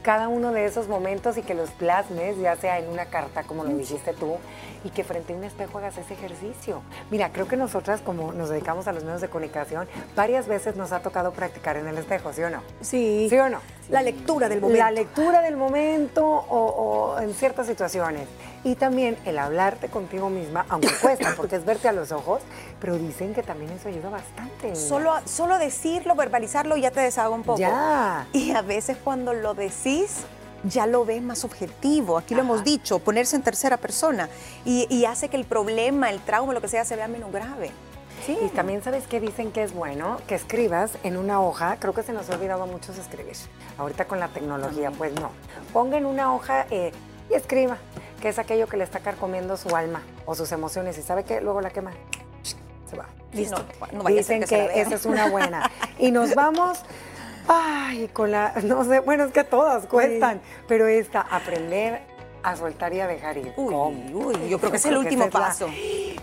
cada 0.00 0.28
uno 0.28 0.50
de 0.50 0.64
esos 0.64 0.88
momentos 0.88 1.36
y 1.36 1.42
que 1.42 1.52
los 1.52 1.68
plasmes, 1.72 2.38
ya 2.38 2.56
sea 2.56 2.78
en 2.78 2.88
una 2.88 3.04
carta, 3.04 3.42
como 3.42 3.64
lo 3.64 3.70
dijiste 3.76 4.14
tú, 4.14 4.38
y 4.82 4.88
que 4.88 5.04
frente 5.04 5.34
a 5.34 5.36
un 5.36 5.44
espejo 5.44 5.76
hagas 5.76 5.98
ese 5.98 6.14
ejercicio. 6.14 6.80
Mira, 7.10 7.32
creo 7.34 7.46
que 7.46 7.58
nosotras, 7.58 8.00
como 8.00 8.32
nos 8.32 8.48
dedicamos 8.48 8.88
a 8.88 8.92
los 8.92 9.04
medios 9.04 9.20
de 9.20 9.28
comunicación, 9.28 9.86
varias 10.16 10.48
veces 10.48 10.74
nos 10.76 10.92
ha 10.92 11.00
tocado 11.00 11.32
practicar 11.32 11.76
en 11.76 11.86
el 11.86 11.98
espejo, 11.98 12.32
¿sí 12.32 12.42
o 12.44 12.48
no? 12.48 12.62
Sí. 12.80 13.26
¿Sí 13.28 13.36
o 13.38 13.50
no? 13.50 13.58
La 13.88 14.02
lectura 14.02 14.48
del 14.48 14.60
momento. 14.60 14.84
La 14.84 14.90
lectura 14.90 15.40
del 15.40 15.56
momento 15.56 16.26
o, 16.26 17.14
o 17.14 17.20
en 17.20 17.32
ciertas 17.34 17.66
situaciones. 17.66 18.28
Y 18.64 18.74
también 18.74 19.16
el 19.24 19.38
hablarte 19.38 19.88
contigo 19.88 20.30
misma, 20.30 20.66
aunque 20.68 20.90
cuesta, 21.02 21.34
porque 21.36 21.56
es 21.56 21.64
verte 21.64 21.88
a 21.88 21.92
los 21.92 22.12
ojos, 22.12 22.42
pero 22.80 22.98
dicen 22.98 23.34
que 23.34 23.42
también 23.42 23.70
eso 23.72 23.88
ayuda 23.88 24.10
bastante. 24.10 24.74
Solo, 24.74 25.14
solo 25.24 25.58
decirlo, 25.58 26.14
verbalizarlo, 26.14 26.76
ya 26.76 26.90
te 26.90 27.00
desahoga 27.00 27.36
un 27.36 27.42
poco. 27.42 27.58
Ya. 27.58 28.26
Y 28.32 28.50
a 28.52 28.62
veces 28.62 28.96
cuando 29.02 29.32
lo 29.32 29.54
decís, 29.54 30.24
ya 30.64 30.86
lo 30.86 31.04
ves 31.04 31.22
más 31.22 31.44
objetivo. 31.44 32.18
Aquí 32.18 32.34
lo 32.34 32.40
hemos 32.40 32.64
dicho, 32.64 32.98
ponerse 32.98 33.36
en 33.36 33.42
tercera 33.42 33.76
persona. 33.76 34.28
Y, 34.64 34.86
y 34.90 35.04
hace 35.04 35.28
que 35.28 35.36
el 35.36 35.44
problema, 35.44 36.10
el 36.10 36.20
trauma, 36.20 36.52
lo 36.52 36.60
que 36.60 36.68
sea, 36.68 36.84
se 36.84 36.96
vea 36.96 37.08
menos 37.08 37.32
grave. 37.32 37.70
Sí. 38.24 38.36
Y 38.44 38.48
también 38.48 38.82
sabes 38.82 39.06
que 39.06 39.20
dicen 39.20 39.52
que 39.52 39.62
es 39.62 39.72
bueno 39.72 40.18
que 40.26 40.34
escribas 40.34 40.92
en 41.02 41.16
una 41.16 41.40
hoja, 41.40 41.76
creo 41.80 41.94
que 41.94 42.02
se 42.02 42.12
nos 42.12 42.28
ha 42.30 42.34
olvidado 42.34 42.62
a 42.62 42.66
muchos 42.66 42.98
escribir. 42.98 43.36
Ahorita 43.78 44.06
con 44.06 44.20
la 44.20 44.28
tecnología, 44.28 44.90
pues 44.90 45.12
no. 45.14 45.30
Ponga 45.72 45.98
en 45.98 46.06
una 46.06 46.34
hoja 46.34 46.66
eh, 46.70 46.92
y 47.30 47.34
escriba, 47.34 47.78
que 48.20 48.28
es 48.28 48.38
aquello 48.38 48.66
que 48.66 48.76
le 48.76 48.84
está 48.84 49.00
carcomiendo 49.00 49.56
su 49.56 49.74
alma 49.74 50.02
o 50.26 50.34
sus 50.34 50.52
emociones. 50.52 50.98
Y 50.98 51.02
sabe 51.02 51.24
que 51.24 51.40
luego 51.40 51.60
la 51.60 51.70
quema. 51.70 51.92
Se 52.90 52.96
va. 52.96 53.06
Listo. 53.32 53.62
No, 53.92 54.02
vaya 54.02 54.20
a 54.20 54.24
ser 54.24 54.38
Dicen 54.38 54.40
que 54.40 54.46
que, 54.46 54.46
se 54.46 54.58
la 54.58 54.74
vean. 54.74 54.86
esa 54.86 54.94
es 54.94 55.06
una 55.06 55.28
buena. 55.28 55.70
Y 55.98 56.10
nos 56.10 56.34
vamos, 56.34 56.80
ay, 57.46 58.08
con 58.08 58.30
la, 58.30 58.54
no 58.62 58.84
sé, 58.84 59.00
bueno, 59.00 59.24
es 59.24 59.32
que 59.32 59.44
todas 59.44 59.86
cuestan, 59.86 60.40
pero 60.66 60.86
esta, 60.86 61.20
aprender 61.20 62.02
a 62.42 62.56
soltar 62.56 62.92
y 62.92 63.00
a 63.00 63.06
dejar 63.06 63.36
ir. 63.36 63.52
Uy, 63.56 63.74
uy, 64.14 64.48
yo 64.48 64.58
creo 64.58 64.70
que 64.70 64.76
es 64.78 64.86
el 64.86 64.96
último 64.96 65.24
la- 65.24 65.30
paso. 65.30 65.68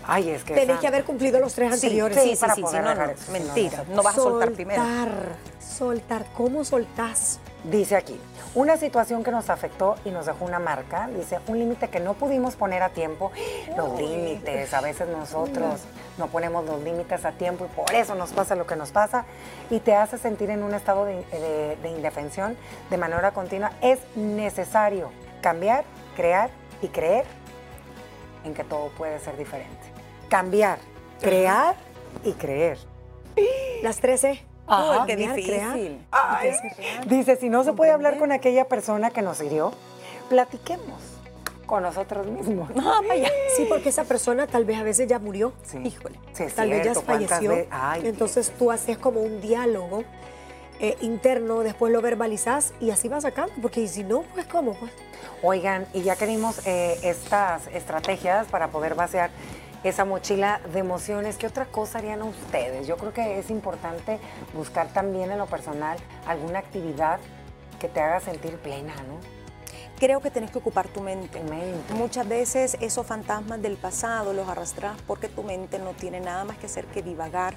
Ay, 0.08 0.30
es 0.30 0.44
que 0.44 0.54
Tenés 0.54 0.70
esa- 0.70 0.80
que 0.80 0.86
haber 0.86 1.04
cumplido 1.04 1.40
los 1.40 1.52
tres 1.54 1.72
anteriores. 1.72 2.22
Sí, 2.22 2.30
sí, 2.30 2.36
para 2.36 2.54
sí, 2.54 2.62
poder 2.62 2.80
sí, 2.82 2.84
no, 2.84 2.90
dejar 2.90 3.06
no, 3.08 3.12
eso. 3.14 3.32
mentira, 3.32 3.84
No, 3.88 4.02
vas 4.02 4.14
a 4.18 4.20
soltar 4.20 4.52
primero. 4.52 4.82
Soltar, 4.82 5.36
soltar. 5.60 6.26
¿Cómo 6.36 6.64
soltás? 6.64 7.40
Dice 7.64 7.96
aquí, 7.96 8.20
una 8.54 8.76
situación 8.76 9.24
que 9.24 9.32
nos 9.32 9.50
afectó 9.50 9.96
y 10.04 10.10
nos 10.10 10.26
dejó 10.26 10.44
una 10.44 10.60
marca, 10.60 11.08
dice, 11.08 11.40
un 11.48 11.58
límite 11.58 11.88
que 11.88 11.98
no 11.98 12.14
pudimos 12.14 12.54
poner 12.54 12.82
a 12.84 12.90
tiempo. 12.90 13.32
Los 13.76 13.98
límites, 14.00 14.72
a 14.72 14.80
veces 14.80 15.08
nosotros 15.08 15.80
no 16.16 16.28
ponemos 16.28 16.64
los 16.64 16.80
límites 16.82 17.24
a 17.24 17.32
tiempo 17.32 17.64
y 17.66 17.68
por 17.76 17.92
eso 17.92 18.14
nos 18.14 18.30
pasa 18.30 18.54
lo 18.54 18.66
que 18.68 18.76
nos 18.76 18.92
pasa 18.92 19.24
y 19.68 19.80
te 19.80 19.96
hace 19.96 20.16
sentir 20.16 20.50
en 20.50 20.62
un 20.62 20.74
estado 20.74 21.04
de, 21.04 21.16
de- 21.32 21.76
de 21.82 21.88
indefensión 21.90 22.56
de 22.88 22.96
manera 22.96 23.32
continua. 23.32 23.72
Es 23.82 23.98
necesario 24.14 25.10
cambiar, 25.42 25.84
crear 26.16 26.50
y 26.82 26.88
creer 26.88 27.24
en 28.44 28.54
que 28.54 28.64
todo 28.64 28.88
puede 28.96 29.18
ser 29.20 29.36
diferente. 29.36 29.76
Cambiar, 30.28 30.78
crear 31.20 31.76
y 32.24 32.32
creer. 32.32 32.78
Las 33.82 33.98
13. 33.98 34.42
Ajá, 34.66 35.06
qué 35.06 35.12
Cambiar, 35.12 35.34
crear. 35.34 35.74
difícil. 35.74 36.06
Dice, 37.06 37.36
si 37.36 37.48
no 37.48 37.62
se 37.62 37.72
puede 37.72 37.92
hablar 37.92 38.18
con 38.18 38.32
aquella 38.32 38.66
persona 38.66 39.10
que 39.10 39.22
nos 39.22 39.40
hirió, 39.40 39.72
platiquemos 40.28 41.00
con 41.66 41.82
nosotros 41.82 42.26
mismos. 42.26 42.70
Ah, 42.78 43.00
vaya. 43.06 43.28
Sí, 43.56 43.66
porque 43.68 43.90
esa 43.90 44.04
persona 44.04 44.46
tal 44.46 44.64
vez 44.64 44.78
a 44.78 44.82
veces 44.82 45.06
ya 45.08 45.18
murió. 45.18 45.52
Sí. 45.64 45.78
Híjole. 45.84 46.18
Sí, 46.32 46.44
Tal 46.54 46.70
vez 46.70 46.78
ya 46.78 46.82
cierto, 46.94 47.02
¿cuántas 47.04 47.28
falleció. 47.28 47.66
Ay, 47.70 48.02
Entonces 48.06 48.52
tú 48.58 48.70
haces 48.70 48.98
como 48.98 49.20
un 49.20 49.40
diálogo 49.40 50.04
eh, 50.80 50.96
interno, 51.00 51.60
después 51.60 51.92
lo 51.92 52.02
verbalizas 52.02 52.74
y 52.80 52.90
así 52.90 53.08
vas 53.08 53.22
sacando. 53.22 53.52
Porque 53.60 53.86
si 53.88 54.04
no, 54.04 54.22
pues 54.34 54.46
¿cómo? 54.46 54.74
Pues? 54.74 54.92
Oigan, 55.42 55.86
y 55.92 56.02
ya 56.02 56.16
que 56.16 56.26
vimos 56.26 56.66
eh, 56.66 56.98
estas 57.02 57.66
estrategias 57.68 58.46
para 58.48 58.68
poder 58.68 58.94
vaciar 58.94 59.30
esa 59.84 60.04
mochila 60.04 60.60
de 60.72 60.80
emociones, 60.80 61.36
¿qué 61.36 61.46
otra 61.46 61.66
cosa 61.66 61.98
harían 61.98 62.22
ustedes? 62.22 62.86
Yo 62.86 62.96
creo 62.96 63.12
que 63.12 63.38
es 63.38 63.50
importante 63.50 64.18
buscar 64.54 64.88
también 64.88 65.30
en 65.30 65.38
lo 65.38 65.46
personal 65.46 65.98
alguna 66.26 66.58
actividad 66.58 67.20
que 67.78 67.88
te 67.88 68.00
haga 68.00 68.20
sentir 68.20 68.56
plena, 68.58 68.94
¿no? 69.06 69.36
Creo 69.98 70.20
que 70.20 70.30
tenés 70.30 70.50
que 70.50 70.58
ocupar 70.58 70.88
tu 70.88 71.00
mente. 71.00 71.38
Tu 71.40 71.50
mente. 71.50 71.94
Muchas 71.94 72.28
veces 72.28 72.76
esos 72.80 73.06
fantasmas 73.06 73.62
del 73.62 73.76
pasado 73.76 74.34
los 74.34 74.46
arrastras 74.46 74.96
porque 75.06 75.28
tu 75.28 75.42
mente 75.42 75.78
no 75.78 75.92
tiene 75.92 76.20
nada 76.20 76.44
más 76.44 76.58
que 76.58 76.66
hacer 76.66 76.84
que 76.86 77.02
divagar 77.02 77.54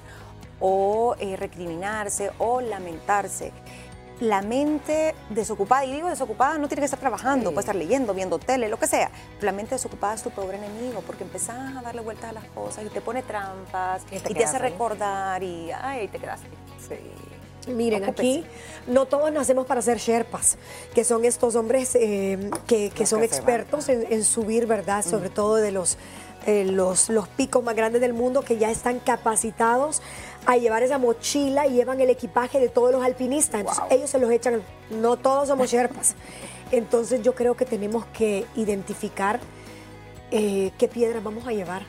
o 0.60 1.14
eh, 1.18 1.36
recriminarse 1.36 2.30
o 2.38 2.60
lamentarse. 2.60 3.52
La 4.20 4.42
mente 4.42 5.14
desocupada, 5.30 5.86
y 5.86 5.92
digo 5.94 6.08
desocupada, 6.10 6.58
no 6.58 6.68
tiene 6.68 6.80
que 6.82 6.84
estar 6.84 7.00
trabajando, 7.00 7.48
Sí. 7.48 7.54
puede 7.54 7.60
estar 7.62 7.74
leyendo, 7.76 8.12
viendo 8.12 8.38
tele, 8.38 8.68
lo 8.68 8.78
que 8.78 8.86
sea. 8.86 9.10
La 9.40 9.50
mente 9.50 9.76
desocupada 9.76 10.12
es 10.14 10.22
tu 10.22 10.30
pobre 10.30 10.58
enemigo 10.58 11.02
porque 11.06 11.24
empezás 11.24 11.74
a 11.74 11.80
darle 11.80 12.02
vueltas 12.02 12.28
a 12.28 12.32
las 12.34 12.44
cosas 12.46 12.84
y 12.84 12.90
te 12.90 13.00
pone 13.00 13.22
trampas 13.22 14.02
Y 14.12 14.16
y 14.16 14.20
te 14.34 14.44
hace 14.44 14.56
ahí. 14.58 14.62
recordar 14.72 15.42
y 15.42 15.70
ay, 15.72 16.08
te 16.08 16.18
quedaste. 16.18 16.46
Sí. 16.86 17.70
Miren, 17.72 18.02
Ocúpese. 18.04 18.28
aquí 18.40 18.46
no 18.88 19.06
todos 19.06 19.30
nacemos 19.32 19.66
para 19.66 19.80
ser 19.80 19.96
sherpas, 19.98 20.58
que 20.94 21.04
son 21.04 21.24
estos 21.24 21.54
hombres 21.56 21.94
eh, 21.94 22.50
que, 22.66 22.90
que 22.90 23.06
son 23.06 23.20
que 23.20 23.26
expertos 23.26 23.88
en, 23.88 24.06
en 24.10 24.24
subir, 24.24 24.66
¿verdad? 24.66 25.02
Sobre 25.04 25.28
todo 25.30 25.56
de 25.56 25.70
los, 25.70 25.96
eh, 26.46 26.64
los, 26.64 27.08
los 27.10 27.28
picos 27.28 27.62
más 27.62 27.74
grandes 27.76 28.00
del 28.00 28.14
mundo, 28.14 28.42
que 28.42 28.56
ya 28.58 28.70
están 28.70 28.98
capacitados 28.98 30.00
a 30.46 30.56
llevar 30.56 30.82
esa 30.82 30.98
mochila 30.98 31.66
y 31.66 31.74
llevan 31.74 32.00
el 32.00 32.10
equipaje 32.10 32.58
de 32.58 32.68
todos 32.68 32.92
los 32.92 33.04
alpinistas. 33.04 33.60
Entonces, 33.60 33.84
ellos 33.90 34.10
se 34.10 34.18
los 34.18 34.30
echan, 34.30 34.62
no 34.90 35.16
todos 35.16 35.48
somos 35.48 35.70
sherpas. 35.70 36.14
Entonces 36.72 37.22
yo 37.22 37.34
creo 37.34 37.56
que 37.56 37.64
tenemos 37.64 38.06
que 38.06 38.46
identificar 38.54 39.40
eh, 40.30 40.70
qué 40.78 40.86
piedras 40.86 41.22
vamos 41.22 41.46
a 41.48 41.52
llevar, 41.52 41.82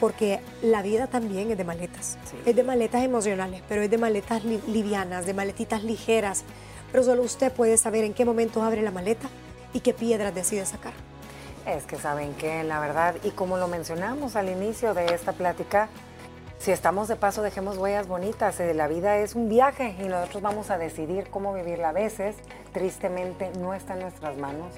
porque 0.00 0.40
la 0.62 0.82
vida 0.82 1.06
también 1.06 1.50
es 1.52 1.58
de 1.58 1.64
maletas, 1.64 2.18
es 2.44 2.56
de 2.56 2.62
maletas 2.64 3.04
emocionales, 3.04 3.62
pero 3.68 3.82
es 3.82 3.90
de 3.90 3.98
maletas 3.98 4.44
livianas, 4.44 5.26
de 5.26 5.34
maletitas 5.34 5.84
ligeras, 5.84 6.42
pero 6.90 7.04
solo 7.04 7.22
usted 7.22 7.52
puede 7.52 7.76
saber 7.76 8.02
en 8.04 8.14
qué 8.14 8.24
momento 8.24 8.62
abre 8.62 8.82
la 8.82 8.90
maleta 8.90 9.28
y 9.72 9.80
qué 9.80 9.94
piedras 9.94 10.34
decide 10.34 10.66
sacar. 10.66 10.92
Es 11.64 11.84
que 11.84 11.96
saben 11.96 12.34
que, 12.34 12.64
la 12.64 12.80
verdad, 12.80 13.14
y 13.22 13.30
como 13.30 13.58
lo 13.58 13.68
mencionamos 13.68 14.34
al 14.36 14.48
inicio 14.48 14.94
de 14.94 15.06
esta 15.06 15.32
plática, 15.32 15.88
si 16.58 16.72
estamos 16.72 17.08
de 17.08 17.16
paso, 17.16 17.42
dejemos 17.42 17.76
huellas 17.76 18.08
bonitas. 18.08 18.58
Eh, 18.60 18.74
la 18.74 18.88
vida 18.88 19.18
es 19.18 19.34
un 19.34 19.48
viaje 19.48 19.94
y 20.00 20.08
nosotros 20.08 20.42
vamos 20.42 20.70
a 20.70 20.78
decidir 20.78 21.28
cómo 21.30 21.52
vivirla. 21.54 21.90
A 21.90 21.92
veces, 21.92 22.36
tristemente, 22.72 23.50
no 23.58 23.74
está 23.74 23.94
en 23.94 24.00
nuestras 24.00 24.36
manos. 24.36 24.72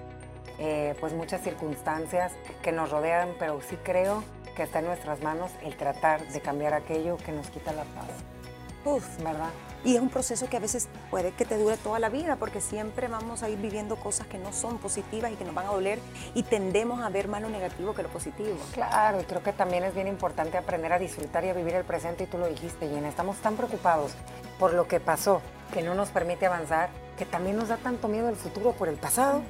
Eh, 0.58 0.94
pues 1.00 1.12
muchas 1.12 1.40
circunstancias 1.40 2.32
que 2.62 2.72
nos 2.72 2.90
rodean, 2.90 3.30
pero 3.38 3.60
sí 3.60 3.76
creo 3.82 4.24
que 4.56 4.64
está 4.64 4.80
en 4.80 4.86
nuestras 4.86 5.22
manos 5.22 5.52
el 5.62 5.76
tratar 5.76 6.26
de 6.26 6.40
cambiar 6.40 6.74
aquello 6.74 7.16
que 7.16 7.30
nos 7.30 7.48
quita 7.48 7.72
la 7.72 7.84
paz. 7.84 8.37
Uf, 8.84 9.04
¿verdad? 9.22 9.50
Y 9.84 9.94
es 9.94 10.02
un 10.02 10.08
proceso 10.08 10.48
que 10.48 10.56
a 10.56 10.60
veces 10.60 10.88
puede 11.10 11.30
que 11.32 11.44
te 11.44 11.56
dure 11.56 11.76
toda 11.76 11.98
la 11.98 12.08
vida, 12.08 12.36
porque 12.36 12.60
siempre 12.60 13.06
vamos 13.06 13.42
a 13.42 13.48
ir 13.48 13.58
viviendo 13.58 13.96
cosas 13.96 14.26
que 14.26 14.36
no 14.36 14.52
son 14.52 14.78
positivas 14.78 15.30
y 15.32 15.36
que 15.36 15.44
nos 15.44 15.54
van 15.54 15.66
a 15.66 15.70
doler 15.70 16.00
y 16.34 16.42
tendemos 16.42 17.00
a 17.00 17.08
ver 17.10 17.28
más 17.28 17.42
lo 17.42 17.48
negativo 17.48 17.94
que 17.94 18.02
lo 18.02 18.08
positivo. 18.08 18.56
Claro, 18.72 19.20
y 19.20 19.24
creo 19.24 19.42
que 19.42 19.52
también 19.52 19.84
es 19.84 19.94
bien 19.94 20.08
importante 20.08 20.58
aprender 20.58 20.92
a 20.92 20.98
disfrutar 20.98 21.44
y 21.44 21.50
a 21.50 21.52
vivir 21.52 21.74
el 21.74 21.84
presente, 21.84 22.24
y 22.24 22.26
tú 22.26 22.38
lo 22.38 22.48
dijiste, 22.48 22.88
Gina. 22.88 23.08
Estamos 23.08 23.36
tan 23.36 23.56
preocupados 23.56 24.12
por 24.58 24.74
lo 24.74 24.88
que 24.88 24.98
pasó, 24.98 25.42
que 25.72 25.82
no 25.82 25.94
nos 25.94 26.08
permite 26.08 26.46
avanzar, 26.46 26.90
que 27.16 27.24
también 27.24 27.56
nos 27.56 27.68
da 27.68 27.76
tanto 27.76 28.08
miedo 28.08 28.28
el 28.28 28.36
futuro 28.36 28.72
por 28.72 28.88
el 28.88 28.96
pasado, 28.96 29.42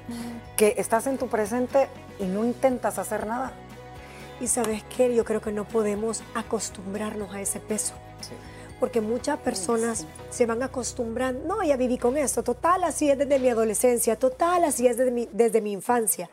que 0.57 0.75
estás 0.77 1.07
en 1.07 1.17
tu 1.17 1.29
presente 1.29 1.89
y 2.19 2.25
no 2.25 2.45
intentas 2.45 2.99
hacer 2.99 3.27
nada. 3.27 3.53
Y 4.41 4.47
sabes 4.47 4.85
qué, 4.97 5.15
yo 5.15 5.25
creo 5.25 5.41
que 5.41 5.53
no 5.53 5.65
podemos 5.65 6.23
acostumbrarnos 6.35 7.35
a 7.35 7.41
ese 7.41 7.61
peso. 7.61 7.95
Sí 8.21 8.35
porque 8.81 9.01
muchas 9.01 9.39
personas 9.39 10.07
se 10.31 10.47
van 10.47 10.63
acostumbrando, 10.63 11.47
no, 11.47 11.63
ya 11.63 11.77
viví 11.77 11.99
con 11.99 12.17
esto, 12.17 12.43
total, 12.43 12.85
así 12.85 13.11
es 13.11 13.19
desde 13.19 13.39
mi 13.39 13.49
adolescencia, 13.49 14.17
total, 14.17 14.65
así 14.65 14.87
es 14.87 14.97
desde 14.97 15.11
mi, 15.11 15.29
desde 15.33 15.61
mi 15.61 15.73
infancia. 15.73 16.31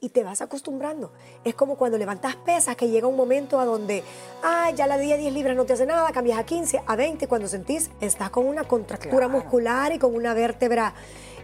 Y 0.00 0.10
te 0.10 0.22
vas 0.22 0.42
acostumbrando. 0.42 1.12
Es 1.44 1.54
como 1.54 1.76
cuando 1.76 1.96
levantas 1.96 2.36
pesas, 2.36 2.76
que 2.76 2.88
llega 2.88 3.06
un 3.06 3.16
momento 3.16 3.58
a 3.58 3.64
donde, 3.64 4.02
ah, 4.42 4.70
ya 4.76 4.86
la 4.86 4.98
día 4.98 5.16
10 5.16 5.32
libras 5.32 5.56
no 5.56 5.64
te 5.64 5.72
hace 5.72 5.86
nada, 5.86 6.10
cambias 6.12 6.38
a 6.38 6.44
15, 6.44 6.82
a 6.86 6.96
20, 6.96 7.26
cuando 7.26 7.48
sentís, 7.48 7.90
estás 8.00 8.28
con 8.28 8.46
una 8.46 8.64
contractura 8.64 9.28
muscular 9.28 9.92
y 9.92 9.98
con 9.98 10.14
una 10.14 10.34
vértebra 10.34 10.94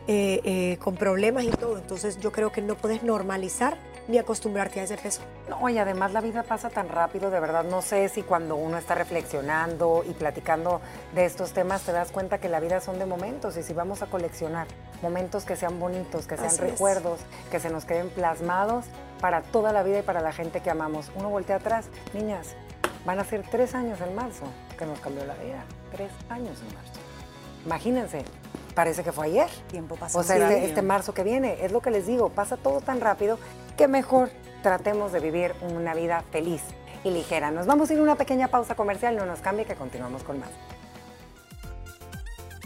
eh, 0.07 0.41
eh, 0.45 0.79
con 0.79 0.97
problemas 0.97 1.45
y 1.45 1.51
todo. 1.51 1.79
Entonces 1.79 2.19
yo 2.19 2.33
creo 2.33 2.51
que 2.51 2.61
no 2.61 2.75
puedes 2.77 3.03
normalizar 3.03 3.79
ni 4.11 4.18
acostumbrarte 4.18 4.81
a 4.81 4.83
ese 4.83 4.96
peso. 4.96 5.23
No, 5.49 5.68
y 5.68 5.79
además 5.79 6.12
la 6.12 6.20
vida 6.20 6.42
pasa 6.42 6.68
tan 6.70 6.88
rápido, 6.88 7.31
de 7.31 7.40
verdad, 7.40 7.64
no 7.64 7.83
sé 7.83 8.09
si 8.09 8.23
cuando 8.23 8.57
uno 8.57 8.79
está 8.79 8.94
reflexionando 8.94 10.05
y 10.09 10.12
platicando 10.12 10.81
de 11.14 11.25
estos 11.25 11.53
temas 11.53 11.83
te 11.83 11.92
das 11.92 12.11
cuenta 12.11 12.38
que 12.38 12.49
la 12.49 12.61
vida 12.61 12.81
son 12.81 12.99
de 12.99 13.07
momentos 13.07 13.57
y 13.57 13.62
si 13.62 13.73
vamos 13.73 14.03
a 14.03 14.07
coleccionar 14.07 14.66
momentos 15.03 15.44
que 15.44 15.57
sean 15.57 15.79
bonitos, 15.79 16.27
que 16.27 16.37
sean 16.37 16.57
recuerdos, 16.59 17.20
que 17.51 17.61
se 17.61 17.70
nos 17.70 17.85
queden 17.85 18.11
plasmados 18.11 18.85
para 19.20 19.42
toda 19.42 19.73
la 19.73 19.83
vida 19.83 20.01
y 20.01 20.03
para 20.03 20.20
la 20.20 20.33
gente 20.33 20.61
que 20.61 20.70
amamos. 20.70 21.11
Uno 21.14 21.31
voltea 21.31 21.57
atrás, 21.57 21.87
niñas, 22.12 22.55
van 23.05 23.18
a 23.18 23.25
ser 23.25 23.44
tres 23.51 23.75
años 23.75 24.01
en 24.01 24.14
marzo 24.14 24.44
que 24.79 24.87
nos 24.87 25.01
cambió 25.01 25.25
la 25.25 25.35
vida, 25.35 25.64
tres 25.92 26.11
años 26.29 26.59
en 26.61 26.75
marzo. 26.75 27.01
Imagínense, 27.64 28.25
parece 28.75 29.03
que 29.03 29.12
fue 29.12 29.27
ayer. 29.27 29.51
Tiempo 29.68 29.96
pasó. 29.96 30.18
O 30.18 30.23
sea, 30.23 30.37
este, 30.37 30.64
este, 30.64 30.83
marzo 30.83 31.12
que 31.12 31.23
viene, 31.23 31.64
es 31.64 31.73
lo 31.73 31.81
que 31.81 31.90
les 31.90 32.07
digo, 32.07 32.31
pasa 32.31 32.57
todo 32.57 32.81
tan 32.81 33.01
rápido 33.01 33.38
que 33.81 33.88
mejor 33.88 34.29
tratemos 34.62 35.11
de 35.11 35.21
vivir 35.21 35.55
una 35.62 35.95
vida 35.95 36.23
feliz 36.31 36.61
y 37.03 37.11
ligera. 37.11 37.51
Nos 37.51 37.66
vamos 37.66 37.88
a 37.88 37.95
ir 37.95 37.99
a 37.99 38.03
una 38.03 38.14
pequeña 38.14 38.49
pausa 38.49 38.75
comercial, 38.75 39.16
no 39.16 39.25
nos 39.25 39.40
cambie 39.40 39.64
que 39.64 39.75
continuamos 39.75 40.23
con 40.23 40.38
más. 40.38 40.51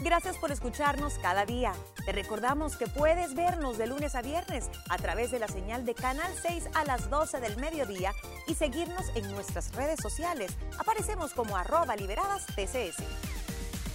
Gracias 0.03 0.37
por 0.37 0.51
escucharnos 0.51 1.17
cada 1.19 1.45
día. 1.45 1.71
Te 2.05 2.11
recordamos 2.11 2.75
que 2.75 2.87
puedes 2.87 3.33
vernos 3.33 3.77
de 3.77 3.87
lunes 3.87 4.13
a 4.13 4.21
viernes 4.21 4.69
a 4.89 4.97
través 4.97 5.31
de 5.31 5.39
la 5.39 5.47
señal 5.47 5.85
de 5.85 5.95
Canal 5.95 6.33
6 6.41 6.67
a 6.73 6.83
las 6.83 7.09
12 7.09 7.39
del 7.39 7.55
mediodía 7.61 8.11
y 8.45 8.55
seguirnos 8.55 9.05
en 9.15 9.31
nuestras 9.31 9.73
redes 9.73 10.01
sociales. 10.01 10.51
Aparecemos 10.77 11.33
como 11.33 11.55
arroba 11.55 11.95
liberadas 11.95 12.45
TCS. 12.47 13.01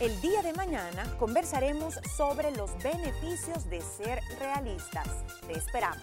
El 0.01 0.19
día 0.23 0.41
de 0.41 0.55
mañana 0.55 1.05
conversaremos 1.19 2.01
sobre 2.17 2.51
los 2.53 2.71
beneficios 2.83 3.69
de 3.69 3.83
ser 3.83 4.23
realistas. 4.39 5.07
Te 5.47 5.53
esperamos. 5.53 6.01